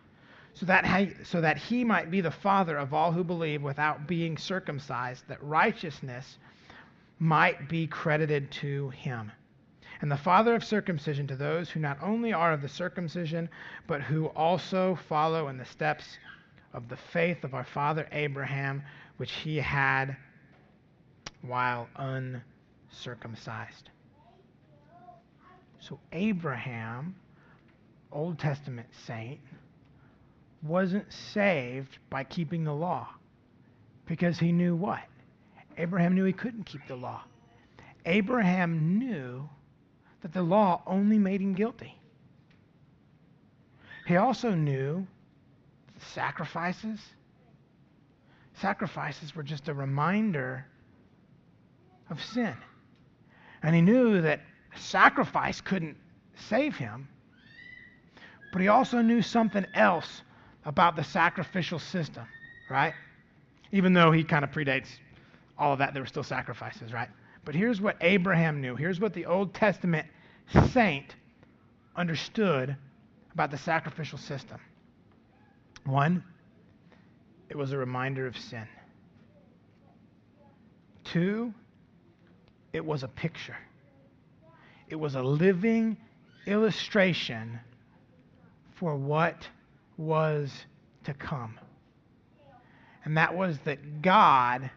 [0.53, 4.07] so that, he, so that he might be the father of all who believe without
[4.07, 6.37] being circumcised, that righteousness
[7.19, 9.31] might be credited to him.
[10.01, 13.49] And the father of circumcision to those who not only are of the circumcision,
[13.87, 16.19] but who also follow in the steps
[16.73, 18.83] of the faith of our father Abraham,
[19.17, 20.15] which he had
[21.41, 23.89] while uncircumcised.
[25.79, 27.15] So, Abraham,
[28.11, 29.39] Old Testament saint,
[30.61, 33.07] wasn't saved by keeping the law
[34.05, 35.03] because he knew what?
[35.77, 37.23] Abraham knew he couldn't keep the law.
[38.05, 39.47] Abraham knew
[40.21, 41.93] that the law only made him guilty.
[44.07, 45.05] He also knew
[46.07, 46.99] sacrifices.
[48.61, 50.65] Sacrifices were just a reminder
[52.09, 52.55] of sin.
[53.61, 54.41] And he knew that
[54.75, 55.97] sacrifice couldn't
[56.35, 57.07] save him,
[58.51, 60.21] but he also knew something else
[60.65, 62.25] about the sacrificial system,
[62.69, 62.93] right?
[63.71, 64.87] Even though he kind of predates
[65.57, 67.09] all of that, there were still sacrifices, right?
[67.45, 68.75] But here's what Abraham knew.
[68.75, 70.07] Here's what the Old Testament
[70.71, 71.15] saint
[71.95, 72.75] understood
[73.33, 74.59] about the sacrificial system.
[75.87, 76.21] One,
[77.49, 78.67] it was a reminder of sin.
[81.05, 81.53] Two,
[82.73, 83.55] it was a picture.
[84.89, 85.95] It was a living
[86.45, 87.57] illustration
[88.75, 89.47] for what
[89.95, 90.51] was
[91.05, 91.57] to come.
[93.05, 94.69] And that was that God,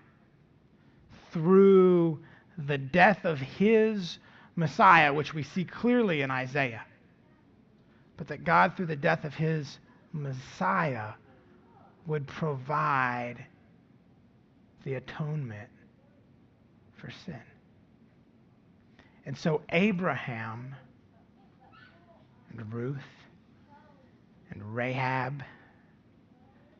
[1.33, 2.21] through
[2.57, 4.21] the death of his
[4.55, 6.85] Messiah, which we see clearly in Isaiah,
[8.17, 9.81] but that God, through the death of his
[10.13, 11.13] Messiah,
[12.07, 13.47] would provide
[14.85, 15.69] the atonement
[16.97, 17.41] for sin.
[19.27, 20.75] And so Abraham
[22.51, 22.99] and Ruth
[24.51, 25.43] and Rahab,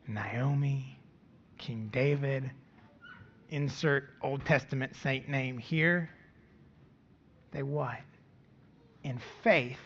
[0.07, 0.97] Naomi,
[1.57, 2.51] King David,
[3.49, 6.09] insert Old Testament saint name here.
[7.51, 7.99] They what?
[9.03, 9.79] In faith,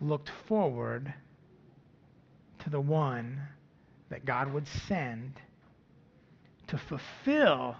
[0.00, 1.12] looked forward
[2.60, 3.40] to the one
[4.10, 5.32] that God would send
[6.68, 7.76] to fulfill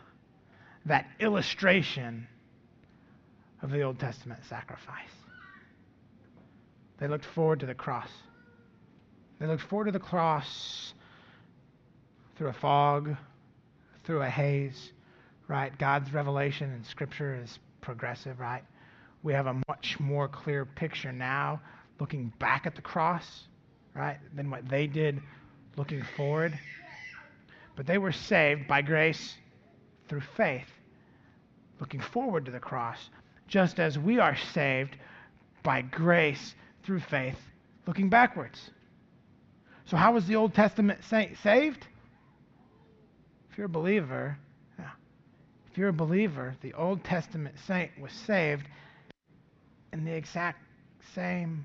[0.86, 2.26] that illustration
[3.62, 5.10] of the Old Testament sacrifice.
[6.98, 8.10] They looked forward to the cross.
[9.38, 10.92] They looked forward to the cross
[12.36, 13.16] through a fog,
[14.04, 14.92] through a haze,
[15.48, 15.76] right?
[15.78, 18.62] God's revelation in Scripture is progressive, right?
[19.22, 21.60] We have a much more clear picture now
[22.00, 23.47] looking back at the cross,
[23.98, 25.20] right, than what they did
[25.76, 26.58] looking forward.
[27.74, 29.34] But they were saved by grace
[30.08, 30.68] through faith,
[31.80, 32.98] looking forward to the cross,
[33.48, 34.96] just as we are saved
[35.62, 37.38] by grace through faith,
[37.86, 38.70] looking backwards.
[39.86, 41.84] So, how was the Old Testament saint saved?
[43.50, 44.38] If you're a believer,
[44.78, 48.66] if you're a believer, the Old Testament saint was saved
[49.92, 50.62] in the exact
[51.14, 51.64] same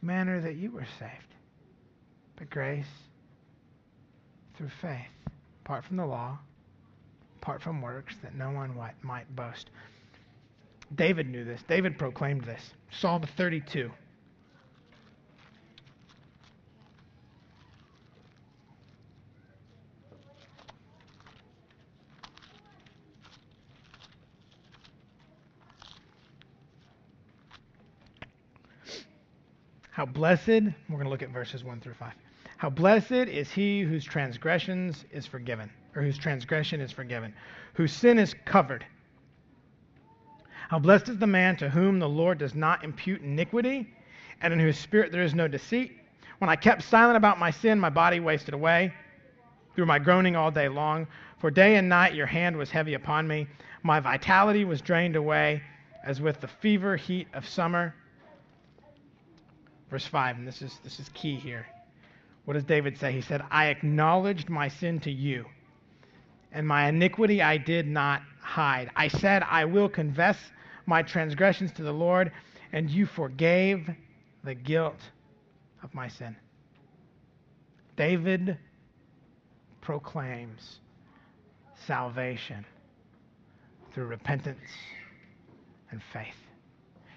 [0.00, 1.29] manner that you were saved
[2.40, 2.86] by grace
[4.56, 4.98] through faith,
[5.64, 6.38] apart from the law,
[7.42, 9.70] apart from works, that no one might boast.
[10.94, 11.62] David knew this.
[11.68, 12.72] David proclaimed this.
[12.90, 13.90] Psalm 32.
[29.90, 32.12] How blessed, we're going to look at verses 1 through 5.
[32.60, 37.32] How blessed is he whose transgressions is forgiven, or whose transgression is forgiven,
[37.72, 38.84] whose sin is covered.
[40.68, 43.90] How blessed is the man to whom the Lord does not impute iniquity,
[44.42, 45.98] and in whose spirit there is no deceit.
[46.36, 48.92] When I kept silent about my sin, my body wasted away
[49.74, 51.06] through my groaning all day long.
[51.38, 53.46] For day and night your hand was heavy upon me.
[53.82, 55.62] My vitality was drained away
[56.04, 57.94] as with the fever heat of summer.
[59.88, 61.66] Verse 5, and this is, this is key here.
[62.44, 63.12] What does David say?
[63.12, 65.46] He said, I acknowledged my sin to you,
[66.52, 68.90] and my iniquity I did not hide.
[68.96, 70.36] I said, I will confess
[70.86, 72.32] my transgressions to the Lord,
[72.72, 73.88] and you forgave
[74.44, 75.00] the guilt
[75.82, 76.36] of my sin.
[77.96, 78.56] David
[79.80, 80.80] proclaims
[81.86, 82.64] salvation
[83.92, 84.58] through repentance
[85.90, 86.49] and faith.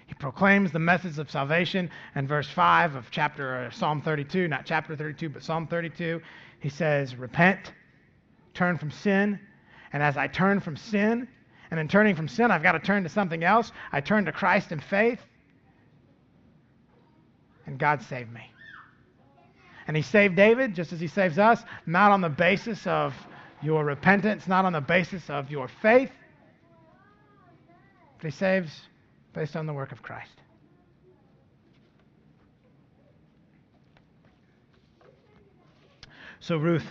[0.06, 4.66] He proclaims the message of salvation And verse 5 of chapter uh, Psalm 32, not
[4.66, 6.20] chapter 32, but Psalm 32.
[6.60, 7.72] He says, Repent,
[8.52, 9.40] turn from sin.
[9.92, 11.28] And as I turn from sin,
[11.70, 13.72] and in turning from sin, I've got to turn to something else.
[13.92, 15.20] I turn to Christ in faith.
[17.66, 18.52] And God saved me.
[19.86, 23.14] And He saved David just as He saves us, not on the basis of
[23.62, 26.10] your repentance, not on the basis of your faith,
[28.18, 28.70] but He saves
[29.34, 30.40] based on the work of Christ.
[36.40, 36.86] So Ruth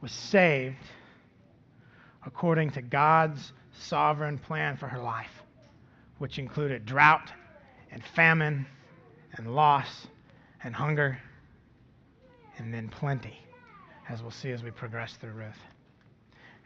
[0.00, 0.76] was saved
[2.24, 5.42] according to God's sovereign plan for her life,
[6.18, 7.30] which included drought
[7.90, 8.66] and famine
[9.36, 10.06] and loss
[10.62, 11.18] and hunger
[12.58, 13.36] and then plenty,
[14.08, 15.58] as we'll see as we progress through Ruth.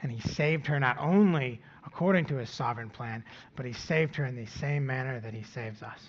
[0.02, 3.24] And he saved her not only according to his sovereign plan,
[3.54, 6.00] but he saved her in the same manner that he saves us.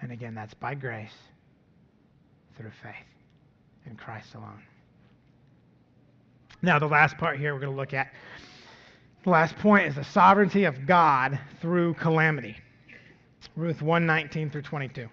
[0.00, 1.14] And again, that's by grace
[2.56, 2.94] through faith
[3.86, 4.62] in Christ alone.
[6.62, 8.12] Now, the last part here we're going to look at
[9.26, 12.56] the last point is the sovereignty of God through calamity.
[13.56, 15.08] Ruth 119 through 22.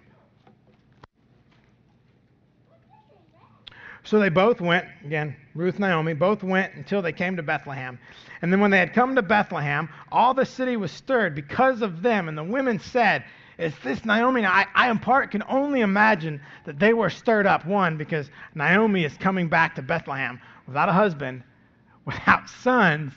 [4.04, 7.98] So they both went, again, Ruth Naomi, both went until they came to Bethlehem.
[8.42, 12.02] And then when they had come to Bethlehem, all the city was stirred because of
[12.02, 12.28] them.
[12.28, 13.24] And the women said,
[13.56, 14.44] Is this Naomi?
[14.44, 17.64] I, I in part can only imagine that they were stirred up.
[17.66, 21.42] One, because Naomi is coming back to Bethlehem without a husband,
[22.04, 23.14] without sons,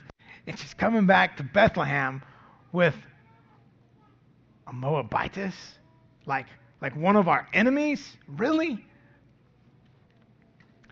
[0.47, 2.21] and she's coming back to Bethlehem
[2.71, 2.95] with
[4.67, 5.55] a Moabitess,
[6.25, 6.45] like,
[6.81, 8.15] like one of our enemies?
[8.27, 8.85] Really?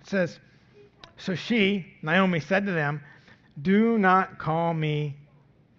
[0.06, 0.40] It says,
[1.18, 3.02] So she, Naomi, said to them,
[3.64, 5.16] Do not call me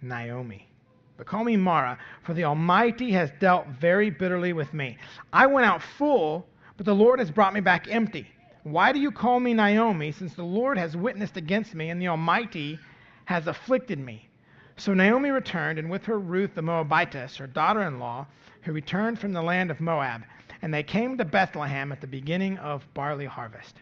[0.02, 0.68] Naomi,
[1.16, 4.98] but call me Mara, for the Almighty has dealt very bitterly with me.
[5.32, 6.44] I went out full,
[6.76, 8.26] but the Lord has brought me back empty.
[8.64, 12.08] Why do you call me Naomi, since the Lord has witnessed against me, and the
[12.08, 12.80] Almighty
[13.26, 14.28] has afflicted me.
[14.76, 18.26] So Naomi returned, and with her Ruth the Moabitess, her daughter in law,
[18.62, 20.24] who returned from the land of Moab.
[20.62, 23.76] And they came to Bethlehem at the beginning of barley harvest.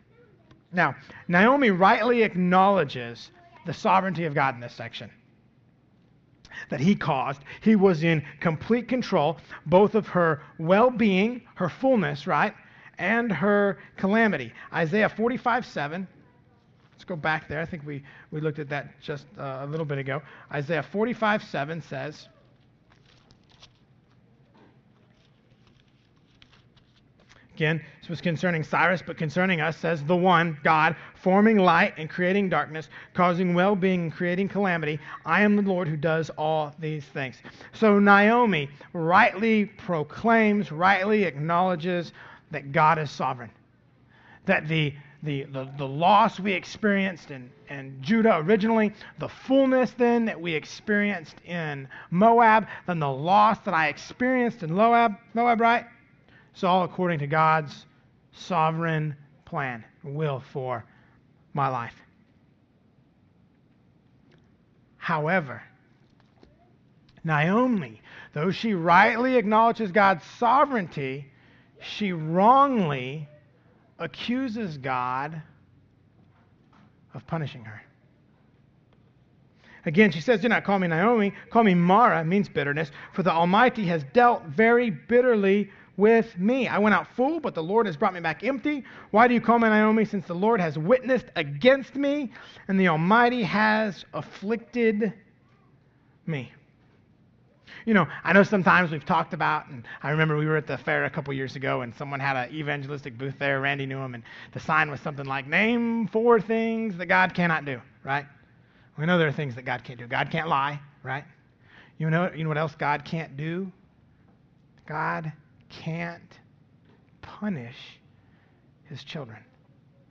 [0.75, 0.97] Now,
[1.29, 3.31] Naomi rightly acknowledges
[3.67, 5.11] the sovereignty of God in this section.
[6.71, 7.41] That he caused.
[7.63, 12.55] He was in complete control, both of her well being, her fullness, right,
[12.99, 14.53] and her calamity.
[14.73, 16.07] Isaiah 45 7
[17.05, 17.61] Let's go back there.
[17.61, 20.23] I think we, we looked at that just uh, a little bit ago.
[20.51, 22.29] Isaiah 45 7 says,
[27.55, 32.11] Again, this was concerning Cyrus, but concerning us, says the one, God, forming light and
[32.11, 34.99] creating darkness, causing well being and creating calamity.
[35.25, 37.37] I am the Lord who does all these things.
[37.73, 42.13] So Naomi rightly proclaims, rightly acknowledges
[42.51, 43.51] that God is sovereign.
[44.47, 50.27] That the the, the, the loss we experienced in, in Judah originally, the fullness then
[50.27, 55.87] that we experienced in Moab, then the loss that I experienced in Moab, Moab, right?
[56.55, 57.85] It's all according to God's
[58.31, 60.85] sovereign plan, and will for
[61.53, 61.95] my life.
[64.97, 65.63] However,
[67.25, 68.01] Naomi,
[68.35, 71.27] though she rightly acknowledges God's sovereignty,
[71.81, 73.29] she wrongly
[73.99, 75.43] accuses God
[77.15, 77.83] of punishing her.
[79.87, 83.33] Again, she says, Do not call me Naomi, call me Mara, means bitterness, for the
[83.33, 86.69] Almighty has dealt very bitterly with me.
[86.69, 88.85] I went out full, but the Lord has brought me back empty.
[89.11, 92.33] Why do you call me Naomi, since the Lord has witnessed against me,
[92.69, 95.13] and the Almighty has afflicted
[96.27, 96.53] me?
[97.85, 100.79] you know, I know sometimes we've talked about, and I remember we were at the
[100.79, 103.61] fair a couple years ago, and someone had an evangelistic booth there.
[103.61, 104.23] Randy knew him, and
[104.53, 108.27] the sign was something like, "Name four things that God cannot do." Right?
[108.97, 110.07] We know there are things that God can't do.
[110.07, 111.25] God can't lie, right?
[111.99, 113.71] You know, you know what else God can't do?
[114.87, 115.33] God
[115.83, 116.39] can't
[117.23, 117.77] punish
[118.85, 119.39] His children.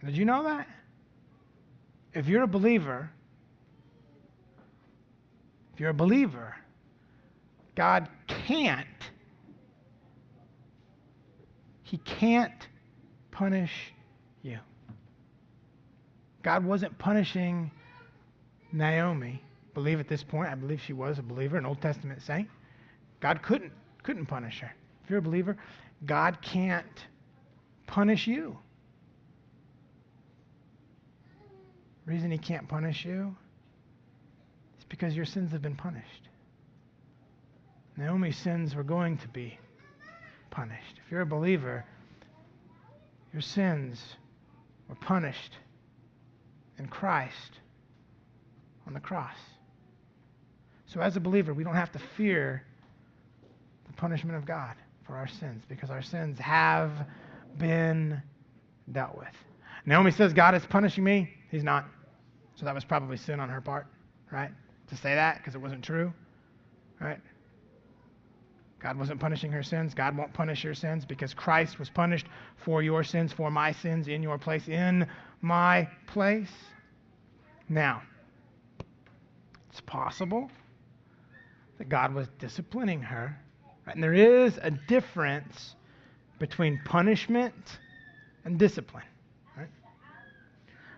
[0.03, 0.67] Did you know that?
[2.13, 3.09] If you're a believer,
[5.73, 6.55] if you're a believer,
[7.75, 8.87] God can't.
[11.83, 12.67] He can't
[13.31, 13.93] punish
[14.41, 14.59] you.
[16.43, 17.71] God wasn't punishing
[18.71, 19.41] Naomi.
[19.73, 22.47] Believe at this point, I believe she was a believer, an Old Testament saint.
[23.19, 23.71] God couldn't
[24.03, 24.71] couldn't punish her.
[25.03, 25.57] If you're a believer,
[26.05, 27.05] God can't
[27.87, 28.57] punish you.
[32.05, 33.35] Reason he can't punish you
[34.77, 36.29] is because your sins have been punished.
[37.97, 39.57] Naomi's sins were going to be
[40.49, 40.99] punished.
[41.05, 41.85] If you're a believer,
[43.31, 44.01] your sins
[44.89, 45.57] were punished
[46.77, 47.59] in Christ
[48.87, 49.37] on the cross.
[50.87, 52.63] So, as a believer, we don't have to fear
[53.87, 54.75] the punishment of God
[55.13, 56.91] for our sins because our sins have
[57.59, 58.19] been
[58.91, 59.27] dealt with.
[59.85, 61.29] Naomi says, God is punishing me.
[61.51, 61.85] He's not.
[62.55, 63.85] So, that was probably sin on her part,
[64.31, 64.49] right?
[64.89, 66.11] To say that because it wasn't true,
[66.99, 67.19] right?
[68.81, 69.93] God wasn't punishing her sins.
[69.93, 72.25] God won't punish your sins because Christ was punished
[72.65, 75.07] for your sins, for my sins, in your place, in
[75.41, 76.51] my place.
[77.69, 78.01] Now,
[79.69, 80.49] it's possible
[81.77, 83.37] that God was disciplining her.
[83.87, 85.75] And there is a difference
[86.39, 87.79] between punishment
[88.45, 89.03] and discipline.
[89.57, 89.69] Right?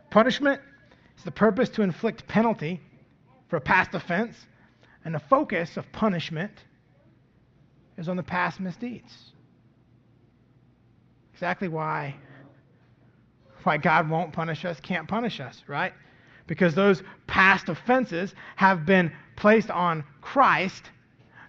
[0.09, 0.61] Punishment
[1.17, 2.81] is the purpose to inflict penalty
[3.49, 4.35] for a past offense,
[5.03, 6.51] and the focus of punishment
[7.97, 9.31] is on the past misdeeds.
[11.33, 12.15] Exactly why
[13.65, 15.93] why God won't punish us, can't punish us, right?
[16.47, 20.83] Because those past offenses have been placed on Christ.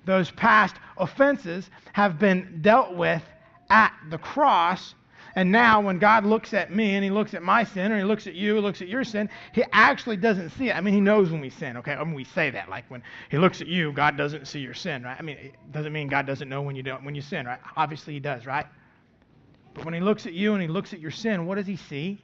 [0.06, 3.22] Those past offenses have been dealt with
[3.68, 4.94] at the cross
[5.36, 8.04] and now, when God looks at me and He looks at my sin, or He
[8.04, 10.76] looks at you, looks at your sin, He actually doesn't see it.
[10.76, 11.92] I mean, He knows when we sin, okay?
[11.92, 12.70] I mean, we say that.
[12.70, 15.16] Like when He looks at you, God doesn't see your sin, right?
[15.18, 17.60] I mean, it doesn't mean God doesn't know when you, don't, when you sin, right?
[17.76, 18.64] Obviously, He does, right?
[19.74, 21.76] But when He looks at you and He looks at your sin, what does He
[21.76, 22.18] see?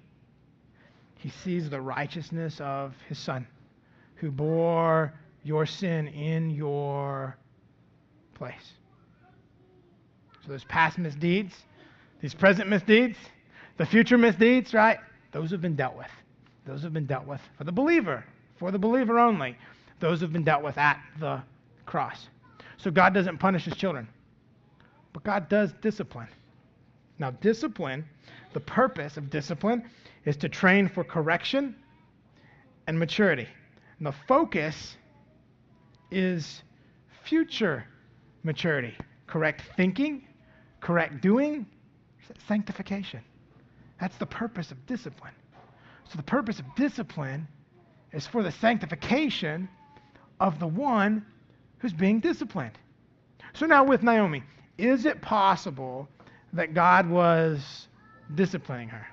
[1.16, 3.46] He sees the righteousness of His Son
[4.14, 5.12] who bore
[5.44, 7.36] your sin in your
[8.42, 8.72] place.
[10.44, 11.54] So those past misdeeds,
[12.20, 13.16] these present misdeeds,
[13.76, 14.98] the future misdeeds, right?
[15.30, 16.10] Those have been dealt with.
[16.66, 18.24] Those have been dealt with for the believer,
[18.58, 19.56] for the believer only.
[20.00, 21.40] Those have been dealt with at the
[21.86, 22.26] cross.
[22.78, 24.08] So God doesn't punish his children,
[25.12, 26.26] but God does discipline.
[27.20, 28.04] Now, discipline,
[28.54, 29.88] the purpose of discipline
[30.24, 31.76] is to train for correction
[32.88, 33.46] and maturity.
[33.98, 34.96] And the focus
[36.10, 36.64] is
[37.22, 37.84] future
[38.42, 38.94] maturity,
[39.26, 40.26] correct thinking,
[40.80, 41.66] correct doing,
[42.48, 43.20] sanctification.
[44.00, 45.32] That's the purpose of discipline.
[46.10, 47.46] So the purpose of discipline
[48.12, 49.68] is for the sanctification
[50.40, 51.24] of the one
[51.78, 52.78] who's being disciplined.
[53.54, 54.42] So now with Naomi,
[54.78, 56.08] is it possible
[56.52, 57.88] that God was
[58.34, 59.06] disciplining her?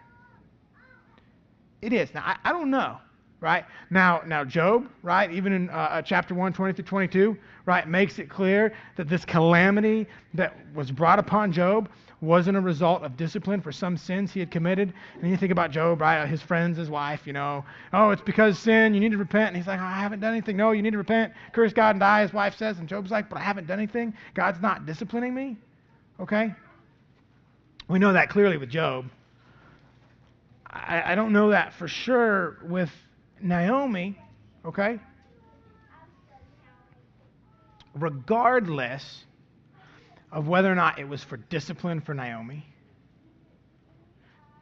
[1.81, 2.13] It is.
[2.13, 2.97] Now, I, I don't know,
[3.41, 3.65] right?
[3.89, 8.19] Now, now Job, right, even in uh, uh chapter 1, 20 through 22, right, makes
[8.19, 11.89] it clear that this calamity that was brought upon Job
[12.21, 14.93] wasn't a result of discipline for some sins he had committed.
[15.21, 16.27] And you think about Job, right?
[16.27, 17.63] His friends, his wife, you know,
[17.93, 19.47] oh, it's because sin, you need to repent.
[19.47, 20.57] And he's like, oh, I haven't done anything.
[20.57, 21.33] No, you need to repent.
[21.53, 22.79] Curse God and die, his wife says.
[22.79, 24.13] And Job's like, but I haven't done anything.
[24.33, 25.57] God's not disciplining me.
[26.19, 26.53] Okay?
[27.87, 29.05] We know that clearly with Job.
[30.69, 32.91] I, I don't know that for sure with
[33.41, 34.17] Naomi.
[34.65, 34.99] Okay?
[37.95, 39.25] Regardless
[40.31, 42.65] of whether or not it was for discipline for Naomi.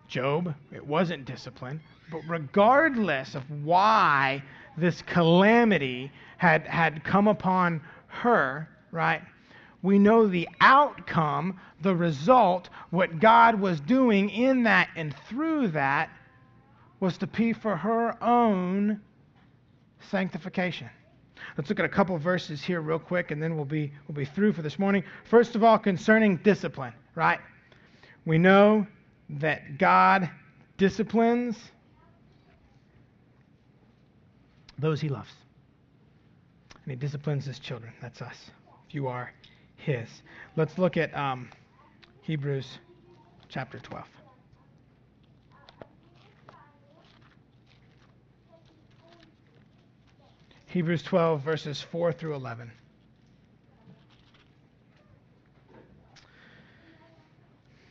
[0.08, 1.82] Job, it wasn't discipline.
[2.10, 4.42] But regardless of why
[4.78, 9.22] this calamity had, had come upon her, right?
[9.82, 16.10] We know the outcome, the result, what God was doing in that and through that
[17.00, 19.02] was to be for her own
[20.10, 20.90] sanctification.
[21.58, 24.26] Let's look at a couple verses here real quick, and then we'll be, we'll be
[24.26, 25.04] through for this morning.
[25.30, 27.40] First of all, concerning discipline, right?
[28.26, 28.88] We know
[29.30, 30.30] that God
[30.78, 31.58] disciplines
[34.80, 35.32] those he loves.
[36.84, 37.94] And he disciplines his children.
[38.02, 38.52] That's us.
[38.88, 39.32] If you are
[39.76, 40.08] his.
[40.56, 41.50] Let's look at um,
[42.22, 42.80] Hebrews
[43.50, 44.06] chapter 12.
[50.70, 52.70] Hebrews 12, verses 4 through 11.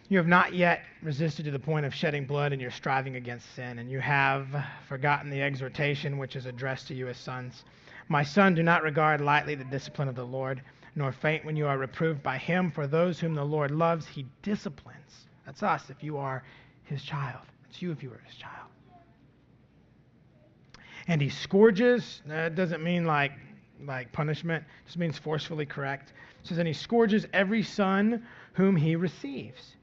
[0.09, 3.55] You have not yet resisted to the point of shedding blood in your striving against
[3.55, 4.47] sin, and you have
[4.89, 7.65] forgotten the exhortation which is addressed to you as sons.
[8.09, 10.61] My son, do not regard lightly the discipline of the Lord,
[10.95, 14.27] nor faint when you are reproved by him, for those whom the Lord loves, he
[14.43, 15.27] disciplines.
[15.47, 16.45] That's us if you are
[16.85, 17.47] his child.
[17.71, 18.69] It's you if you are his child
[21.09, 22.23] and he scourges.
[22.27, 23.33] That doesn't mean like
[23.85, 24.65] like punishment.
[24.65, 26.13] It just means forcefully correct.
[26.43, 29.77] It says, and he scourges every son whom he receives.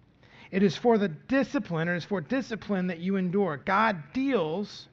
[0.51, 3.57] It is for the discipline, or it is for discipline that you endure.
[3.57, 4.87] God deals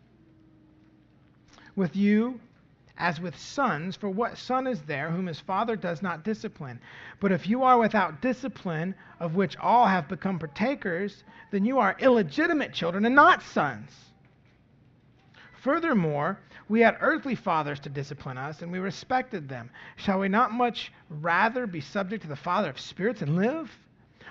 [1.76, 2.40] with you
[2.96, 6.78] as with sons, for what son is there whom his father does not discipline?
[7.18, 11.96] But if you are without discipline, of which all have become partakers, then you are
[11.98, 13.90] illegitimate children and not sons.
[15.62, 16.38] Furthermore,
[16.68, 19.70] we had earthly fathers to discipline us, and we respected them.
[19.96, 23.70] Shall we not much rather be subject to the Father of spirits and live?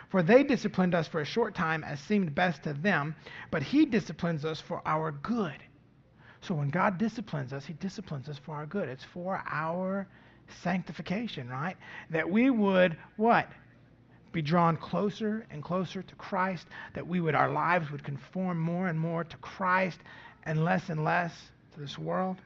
[0.09, 3.15] For they disciplined us for a short time as seemed best to them,
[3.51, 5.57] but he disciplines us for our good.
[6.41, 8.89] So when God disciplines us, he disciplines us for our good.
[8.89, 10.07] It's for our
[10.63, 11.77] sanctification, right?
[12.09, 13.47] That we would what?
[14.31, 18.87] Be drawn closer and closer to Christ, that we would our lives would conform more
[18.87, 19.99] and more to Christ
[20.49, 21.31] and less and less
[21.75, 22.37] to this world.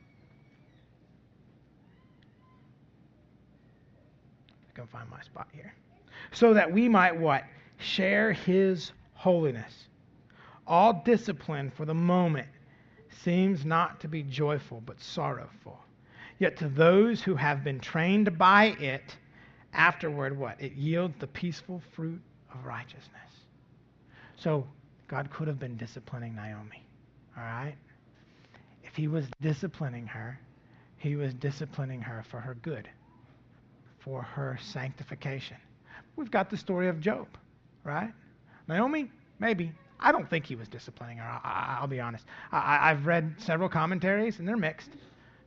[4.70, 5.74] I can find my spot here
[6.34, 7.46] so that we might what?
[7.78, 9.74] Share his holiness.
[10.68, 12.50] All discipline for the moment
[13.24, 15.80] seems not to be joyful, but sorrowful.
[16.40, 19.16] Yet to those who have been trained by it,
[19.72, 20.62] afterward, what?
[20.62, 22.22] It yields the peaceful fruit
[22.54, 23.32] of righteousness.
[24.36, 24.68] So,
[25.08, 26.84] God could have been disciplining Naomi,
[27.38, 27.76] all right?
[28.94, 30.40] If he was disciplining her,
[30.98, 32.88] he was disciplining her for her good,
[33.98, 35.58] for her sanctification.
[36.16, 37.26] We've got the story of Job,
[37.84, 38.14] right?
[38.68, 39.10] Naomi,
[39.40, 39.72] maybe.
[40.00, 41.26] I don't think he was disciplining her.
[41.26, 42.24] I, will be honest.
[42.52, 44.92] I, have read several commentaries, and they're mixed.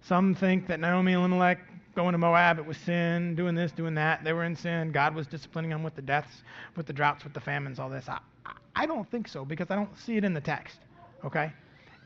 [0.03, 1.61] Some think that Naomi and Elimelech
[1.95, 4.25] going to Moab, it was sin, doing this, doing that.
[4.25, 4.91] They were in sin.
[4.91, 6.43] God was disciplining them with the deaths,
[6.75, 8.09] with the droughts, with the famines, all this.
[8.09, 8.19] I,
[8.75, 10.79] I don't think so because I don't see it in the text.
[11.25, 11.53] Okay?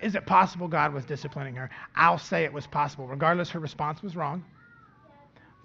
[0.03, 1.71] Is it possible God was disciplining her?
[1.95, 3.07] I'll say it was possible.
[3.07, 4.45] Regardless, her response was wrong,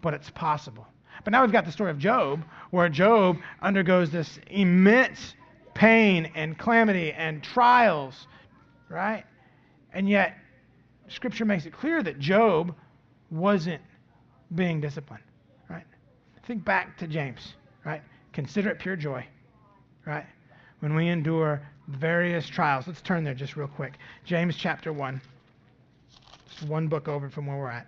[0.02, 0.88] but it's possible.
[1.24, 5.34] But now we've got the story of Job, where Job undergoes this immense
[5.74, 8.28] pain and calamity and trials,
[8.90, 9.24] right?
[9.94, 10.38] And yet,
[11.08, 12.76] Scripture makes it clear that Job
[13.32, 13.82] wasn't
[14.54, 15.24] being disciplined,
[15.70, 15.86] right?
[16.46, 17.56] Think back to James,
[17.86, 18.02] right?
[18.34, 19.26] Consider it pure joy,
[20.06, 20.26] right?
[20.80, 22.88] When we endure various trials.
[22.88, 23.94] Let's turn there just real quick.
[24.24, 25.22] James chapter 1.
[26.50, 27.88] Just one book over from where we're at.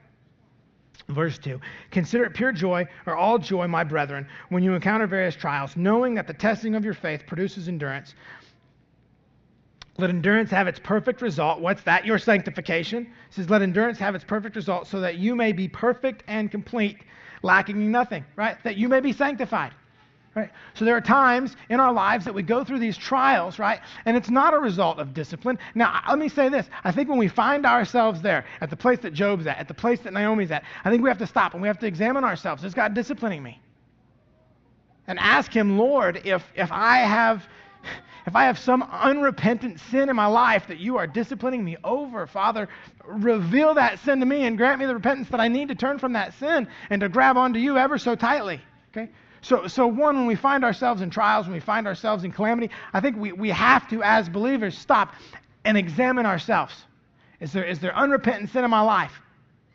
[1.10, 1.60] Verse 2
[1.92, 6.16] Consider it pure joy, or all joy, my brethren, when you encounter various trials, knowing
[6.16, 8.14] that the testing of your faith produces endurance.
[9.98, 11.60] Let endurance have its perfect result.
[11.60, 12.06] What's that?
[12.06, 13.04] Your sanctification.
[13.04, 16.52] It says, Let endurance have its perfect result so that you may be perfect and
[16.52, 16.98] complete,
[17.42, 18.62] lacking nothing, right?
[18.64, 19.72] That you may be sanctified.
[20.38, 20.52] Right?
[20.76, 23.80] So there are times in our lives that we go through these trials, right?
[24.06, 25.58] And it's not a result of discipline.
[25.74, 26.70] Now, let me say this.
[26.84, 29.74] I think when we find ourselves there, at the place that Job's at, at the
[29.74, 32.24] place that Naomi's at, I think we have to stop and we have to examine
[32.24, 32.64] ourselves.
[32.64, 33.60] Is God disciplining me?
[35.08, 37.44] And ask him, Lord, if if I have
[38.28, 42.28] if I have some unrepentant sin in my life that you are disciplining me over,
[42.28, 42.70] Father,
[43.08, 45.98] reveal that sin to me and grant me the repentance that I need to turn
[45.98, 48.62] from that sin and to grab onto you ever so tightly.
[48.92, 49.10] Okay?
[49.42, 52.70] So, so one, when we find ourselves in trials, when we find ourselves in calamity,
[52.94, 55.14] I think we, we have to, as believers, stop
[55.64, 56.74] and examine ourselves.
[57.40, 59.14] Is there, is there unrepentant sin in my life?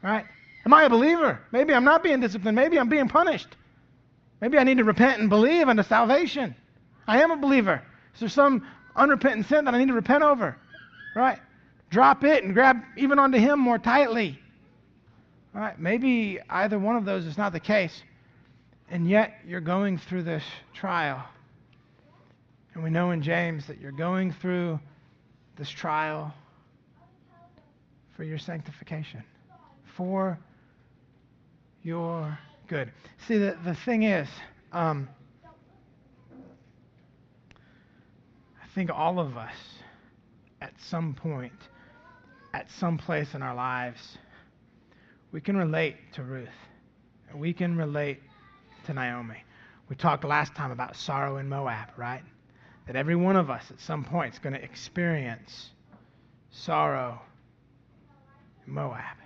[0.03, 0.25] Right?
[0.67, 1.41] Am I a believer?
[1.53, 2.57] Maybe I'm not being disciplined.
[2.57, 3.49] Maybe I'm being punished.
[4.41, 6.55] Maybe I need to repent and believe unto salvation.
[7.07, 7.83] I am a believer.
[8.15, 8.67] Is there some
[8.97, 10.57] unrepentant sin that I need to repent over?
[11.15, 11.39] Right?
[11.91, 14.39] Drop it and grab even onto Him more tightly.
[15.55, 15.79] All right?
[15.79, 18.03] Maybe either one of those is not the case.
[18.93, 20.45] And yet you're going through this
[20.75, 21.25] trial.
[22.75, 24.79] And we know in James that you're going through
[25.57, 26.35] this trial
[28.15, 29.25] for your sanctification,
[29.97, 30.39] for
[31.83, 32.39] your
[32.69, 32.93] good.
[33.27, 34.29] See, the, the thing is,
[34.73, 35.09] um,
[38.63, 39.57] I think all of us,
[40.61, 41.53] at some point,
[42.53, 44.19] at some place in our lives,
[45.33, 46.49] we can relate to Ruth.
[47.35, 48.21] We can relate
[48.85, 49.45] to Naomi.
[49.89, 52.23] We talked last time about sorrow in Moab, right?
[52.87, 55.71] That every one of us at some point is going to experience
[56.51, 57.21] sorrow
[58.67, 59.17] in Moab.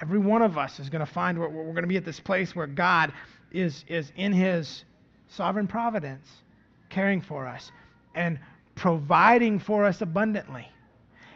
[0.00, 2.20] Every one of us is going to find where we're going to be at this
[2.20, 3.12] place where God
[3.50, 4.84] is, is in his
[5.28, 6.28] sovereign providence
[6.90, 7.72] caring for us
[8.14, 8.38] and
[8.74, 10.68] providing for us abundantly.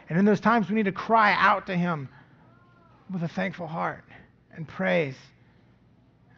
[0.09, 2.09] And in those times, we need to cry out to him
[3.11, 4.03] with a thankful heart
[4.55, 5.15] and praise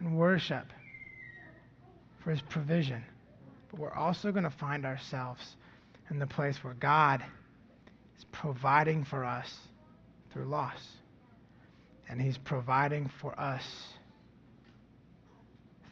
[0.03, 0.65] and worship
[2.23, 3.03] for his provision.
[3.71, 5.41] But we're also going to find ourselves
[6.09, 7.23] in the place where God
[8.17, 9.51] is providing for us
[10.31, 10.87] through loss.
[12.09, 13.63] And he's providing for us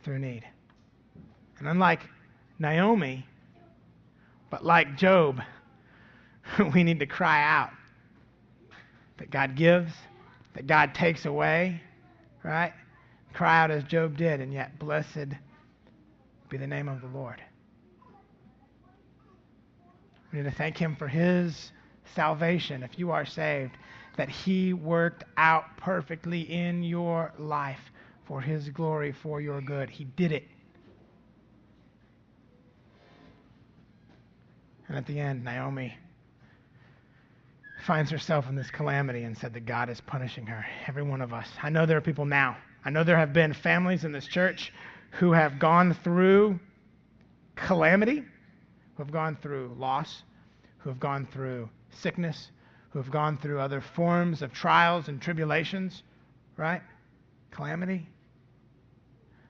[0.04, 0.44] through need.
[1.60, 2.02] And unlike
[2.60, 3.26] Naomi,
[4.50, 5.42] but like Job,
[6.74, 7.72] we need to cry out
[9.18, 9.92] that God gives
[10.54, 11.82] that God takes away,
[12.44, 12.74] right?
[13.34, 15.36] Cry out as Job did, and yet blessed
[16.50, 17.42] be the name of the Lord.
[20.32, 21.72] We need to thank Him for His
[22.14, 23.72] salvation, if you are saved,
[24.18, 27.80] that He worked out perfectly in your life
[28.26, 29.90] for His glory, for your good.
[29.90, 30.44] He did it.
[34.88, 35.98] And at the end, Naomi
[37.86, 40.66] finds herself in this calamity and said that God is punishing her.
[40.86, 41.48] Every one of us.
[41.64, 42.58] I know there are people now.
[42.84, 44.74] I know there have been families in this church
[45.12, 46.60] who have gone through
[47.56, 48.18] calamity,
[48.96, 50.24] who have gone through loss,
[50.80, 52.52] who have gone through sickness,
[52.90, 56.04] who have gone through other forms of trials and tribulations,
[56.58, 56.82] right?
[57.52, 58.08] Calamity.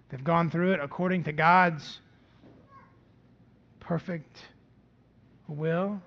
[0.10, 2.00] They've gone through it according to God's
[3.80, 4.38] perfect
[5.48, 6.02] will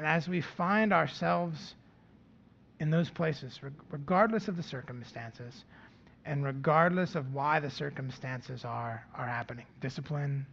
[0.00, 1.74] and as we find ourselves
[2.78, 3.60] in those places,
[3.90, 5.64] regardless of the circumstances,
[6.24, 10.46] and regardless of why the circumstances are, are happening, discipline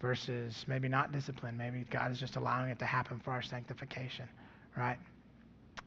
[0.00, 4.28] versus maybe not discipline, maybe God is just allowing it to happen for our sanctification,
[4.76, 4.98] right?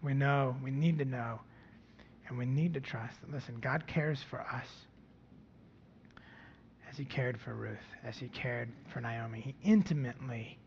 [0.03, 1.39] We know, we need to know,
[2.27, 4.67] and we need to trust that, listen, God cares for us
[6.89, 9.41] as He cared for Ruth, as He cared for Naomi.
[9.41, 10.57] He intimately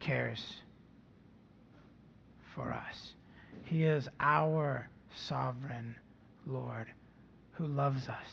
[0.00, 0.56] cares
[2.54, 3.12] for us.
[3.64, 5.94] He is our sovereign
[6.46, 6.88] Lord
[7.52, 8.26] who loves us.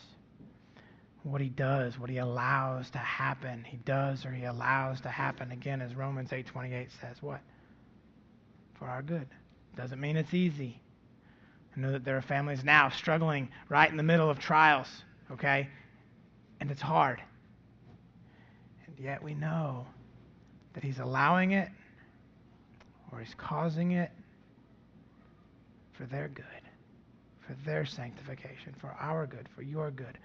[1.23, 5.51] What he does, what he allows to happen, he does or he allows to happen.
[5.51, 7.41] Again, as Romans 8:28 says, what?
[8.75, 9.27] For our good.
[9.75, 10.81] Doesn't mean it's easy.
[11.75, 14.87] I know that there are families now struggling right in the middle of trials,
[15.31, 15.69] okay?
[16.59, 17.21] And it's hard.
[18.87, 19.85] And yet we know
[20.73, 21.69] that He's allowing it
[23.11, 24.11] or He's causing it
[25.93, 26.45] for their good,
[27.49, 30.19] for their sanctification, for our good, for your good,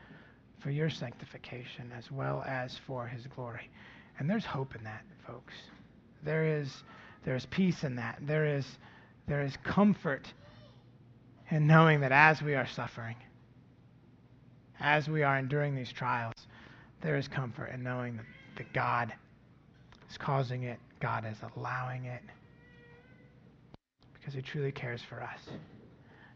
[0.59, 3.71] for your sanctification, as well as for His glory.
[4.19, 5.55] And there's hope in that, folks.
[6.23, 6.85] There is,
[7.25, 8.19] there is peace in that.
[8.21, 8.67] There is,
[9.27, 10.31] there is comfort
[11.51, 13.17] in knowing that as we are suffering,
[14.79, 16.35] as we are enduring these trials,
[17.01, 18.27] there is comfort in knowing that,
[18.57, 19.15] that God
[20.11, 22.23] is causing it, God is allowing it
[24.13, 25.39] because He truly cares for us.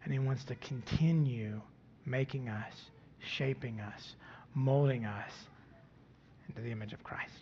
[0.08, 1.60] And He wants to continue
[2.06, 2.72] making us,
[3.18, 4.14] shaping us,
[4.54, 5.30] molding us
[6.48, 7.34] into the image of Christ.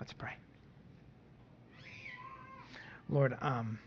[0.00, 0.32] Let's pray.
[3.10, 3.78] Lord, um,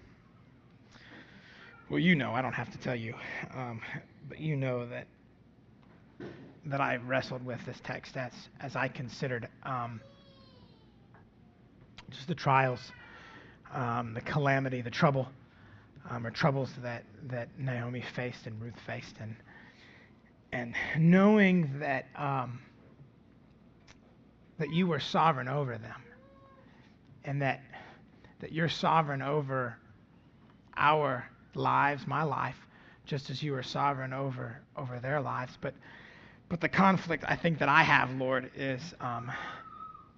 [1.90, 3.16] well, you know, I don't have to tell you,
[3.56, 3.82] um,
[4.28, 5.07] but you know that
[6.68, 9.99] that I wrestled with this text as as I considered um,
[12.11, 12.91] just the trials,
[13.74, 15.28] um, the calamity, the trouble,
[16.10, 19.36] um, or troubles that, that Naomi faced and Ruth faced, and
[20.52, 22.60] and knowing that um,
[24.57, 26.02] that you were sovereign over them,
[27.23, 27.61] and that
[28.40, 29.77] that you're sovereign over
[30.76, 32.56] our lives, my life,
[33.06, 35.57] just as you are sovereign over over their lives.
[35.61, 35.76] But
[36.48, 39.31] but the conflict I think that I have, Lord, is um,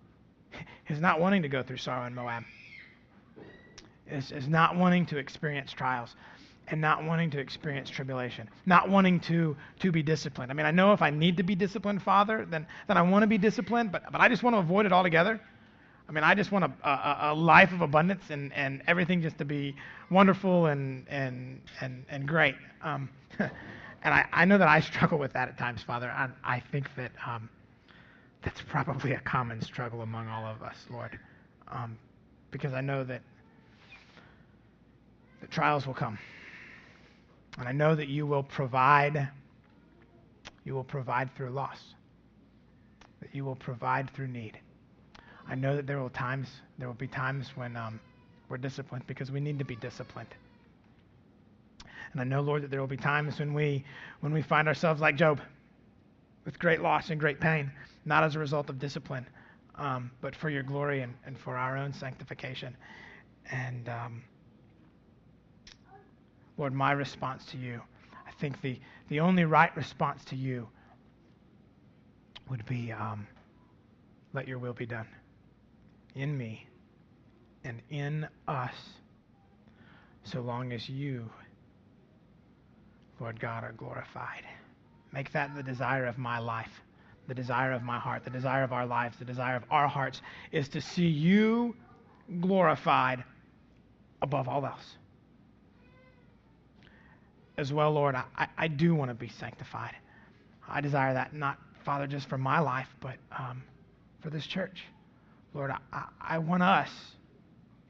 [0.88, 2.44] is not wanting to go through sorrow in Moab,
[4.12, 6.16] is, is not wanting to experience trials
[6.68, 10.52] and not wanting to experience tribulation, not wanting to, to be disciplined.
[10.52, 13.24] I mean, I know if I need to be disciplined, Father, then, then I want
[13.24, 15.40] to be disciplined, but, but I just want to avoid it altogether.
[16.08, 19.38] I mean, I just want a, a, a, life of abundance and, and everything just
[19.38, 19.76] to be
[20.10, 22.56] wonderful and, and, and, and great.
[22.84, 23.10] Um,
[23.40, 23.50] and
[24.14, 26.10] I, I know that I struggle with that at times, Father.
[26.10, 27.50] I, I think that um,
[28.42, 31.18] that's probably a common struggle among all of us, Lord,
[31.70, 31.98] um,
[32.50, 33.22] because I know that
[35.42, 36.18] the trials will come.
[37.58, 39.28] And I know that you will provide,
[40.64, 41.80] you will provide through loss,
[43.20, 44.58] that you will provide through need.
[45.48, 46.48] I know that there will times,
[46.78, 48.00] there will be times when um,
[48.48, 50.34] we're disciplined because we need to be disciplined.
[52.12, 53.84] And I know, Lord, that there will be times when we,
[54.20, 55.42] when we find ourselves like Job,
[56.46, 57.72] with great loss and great pain,
[58.06, 59.26] not as a result of discipline,
[59.76, 62.76] um, but for your glory and, and, for our own sanctification.
[63.52, 64.24] And um,
[66.58, 67.82] Lord, my response to you,
[68.28, 68.80] I think the,
[69.10, 70.68] the only right response to you
[72.50, 73.28] would be um,
[74.34, 75.08] let your will be done
[76.16, 76.68] in me
[77.64, 78.74] and in us
[80.24, 81.30] so long as you,
[83.20, 84.44] Lord God, are glorified.
[85.12, 86.82] Make that the desire of my life,
[87.28, 90.22] the desire of my heart, the desire of our lives, the desire of our hearts
[90.52, 91.76] is to see you
[92.40, 93.24] glorified
[94.22, 94.98] above all else.
[97.58, 99.96] As well, Lord, I, I do want to be sanctified.
[100.68, 103.64] I desire that not, Father, just for my life, but um,
[104.22, 104.84] for this church.
[105.54, 106.90] Lord, I, I want us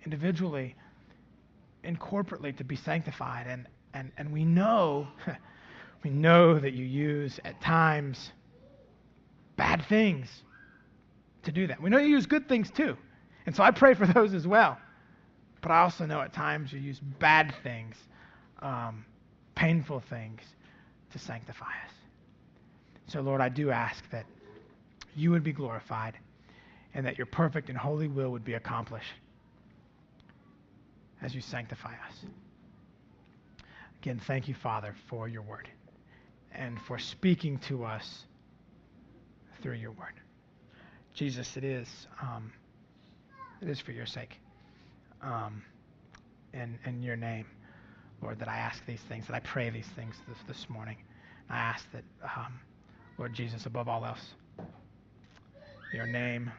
[0.04, 0.76] individually
[1.84, 3.48] and corporately to be sanctified.
[3.48, 5.08] And, and, and we know,
[6.04, 8.32] we know that you use at times
[9.58, 10.28] bad things
[11.44, 11.82] to do that.
[11.82, 12.98] We know you use good things too.
[13.46, 14.78] And so I pray for those as well.
[15.62, 17.96] But I also know at times you use bad things,
[18.60, 19.06] um,
[19.56, 20.42] painful things
[21.12, 21.94] to sanctify us.
[23.08, 24.26] So, Lord, I do ask that
[25.16, 26.18] you would be glorified
[26.94, 29.14] and that your perfect and holy will would be accomplished
[31.22, 32.16] as you sanctify us.
[34.02, 35.70] Again, thank you, Father, for your word
[36.54, 38.26] and for speaking to us
[39.62, 40.14] through your word.
[41.14, 41.88] Jesus, it is,
[42.22, 42.52] um,
[43.62, 44.40] it is for your sake
[45.22, 45.62] um,
[46.54, 47.46] and in your name,
[48.22, 50.98] Lord, that I ask these things, that I pray these things this, this morning.
[51.50, 52.60] I ask that, um,
[53.18, 54.34] Lord Jesus, above all else,
[55.92, 56.52] your name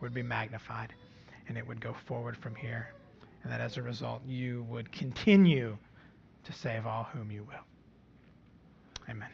[0.00, 0.94] would be magnified
[1.48, 2.88] and it would go forward from here.
[3.42, 5.76] And that as a result, you would continue
[6.44, 7.64] to save all whom you will.
[9.10, 9.28] Amen.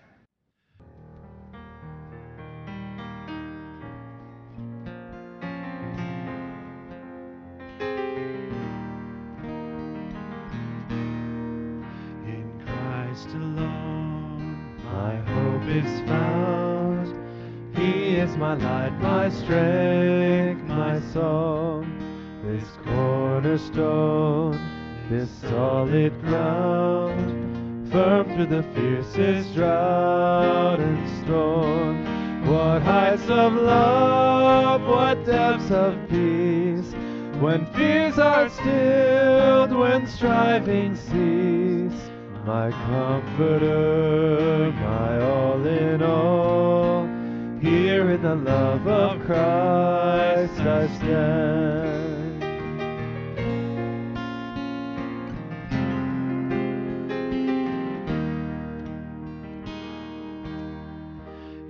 [18.50, 21.86] My light, my strength, my song.
[22.44, 24.58] This cornerstone,
[25.08, 32.44] this solid ground, firm through the fiercest drought and storm.
[32.46, 36.92] What heights of love, what depths of peace,
[37.38, 42.10] when fears are stilled, when striving cease.
[42.44, 46.89] My comforter, my all in all,
[47.60, 52.42] here in the love of Christ I stand.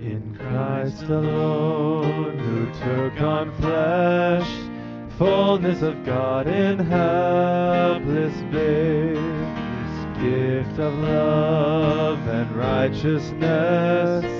[0.01, 4.49] In Christ alone, who took on flesh,
[5.19, 9.17] fullness of God in helpless babe,
[10.21, 14.40] gift of love and righteousness,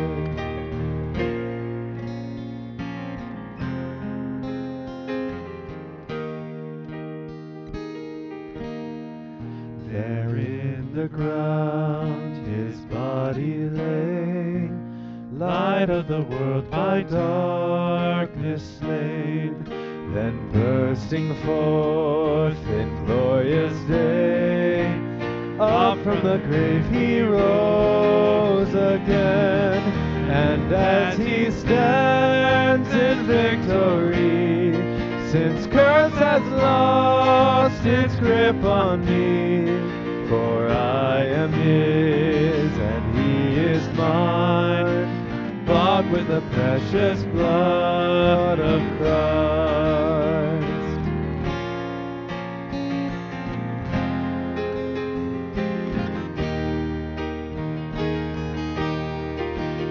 [11.21, 14.69] Ground his body lay,
[15.33, 19.63] light of the world by darkness slain,
[20.13, 24.87] then bursting forth in glorious day,
[25.59, 29.81] up from the grave he rose again,
[30.29, 34.73] and as he stands in victory,
[35.31, 39.00] since curse has lost its grip on
[40.31, 49.91] for I am his and he is mine, bought with the precious blood of Christ.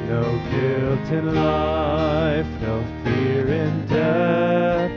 [0.08, 4.90] No guilt in life, no fear in death.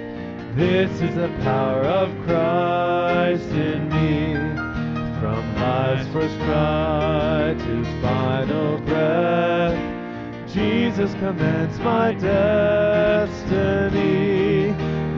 [0.55, 3.92] This is the power of Christ in
[5.83, 9.77] life's first cry to final breath,
[10.47, 13.33] Jesus commands my destiny.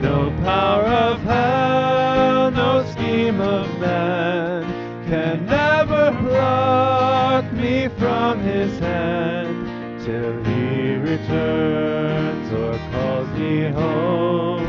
[0.02, 4.64] No power of hell, no scheme of man
[5.08, 14.66] can never pluck me from his hand till he returns or calls me home.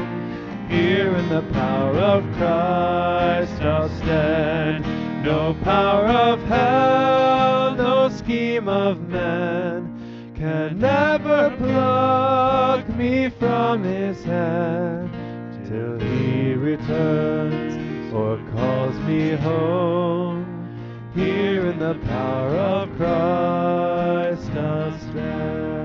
[0.69, 4.96] Here in the power of Christ I'll stand.
[5.27, 15.11] No power of hell, no scheme of man can ever pluck me from his hand
[15.67, 20.45] till he returns or calls me home.
[21.13, 25.76] Here in the power of Christ I stand.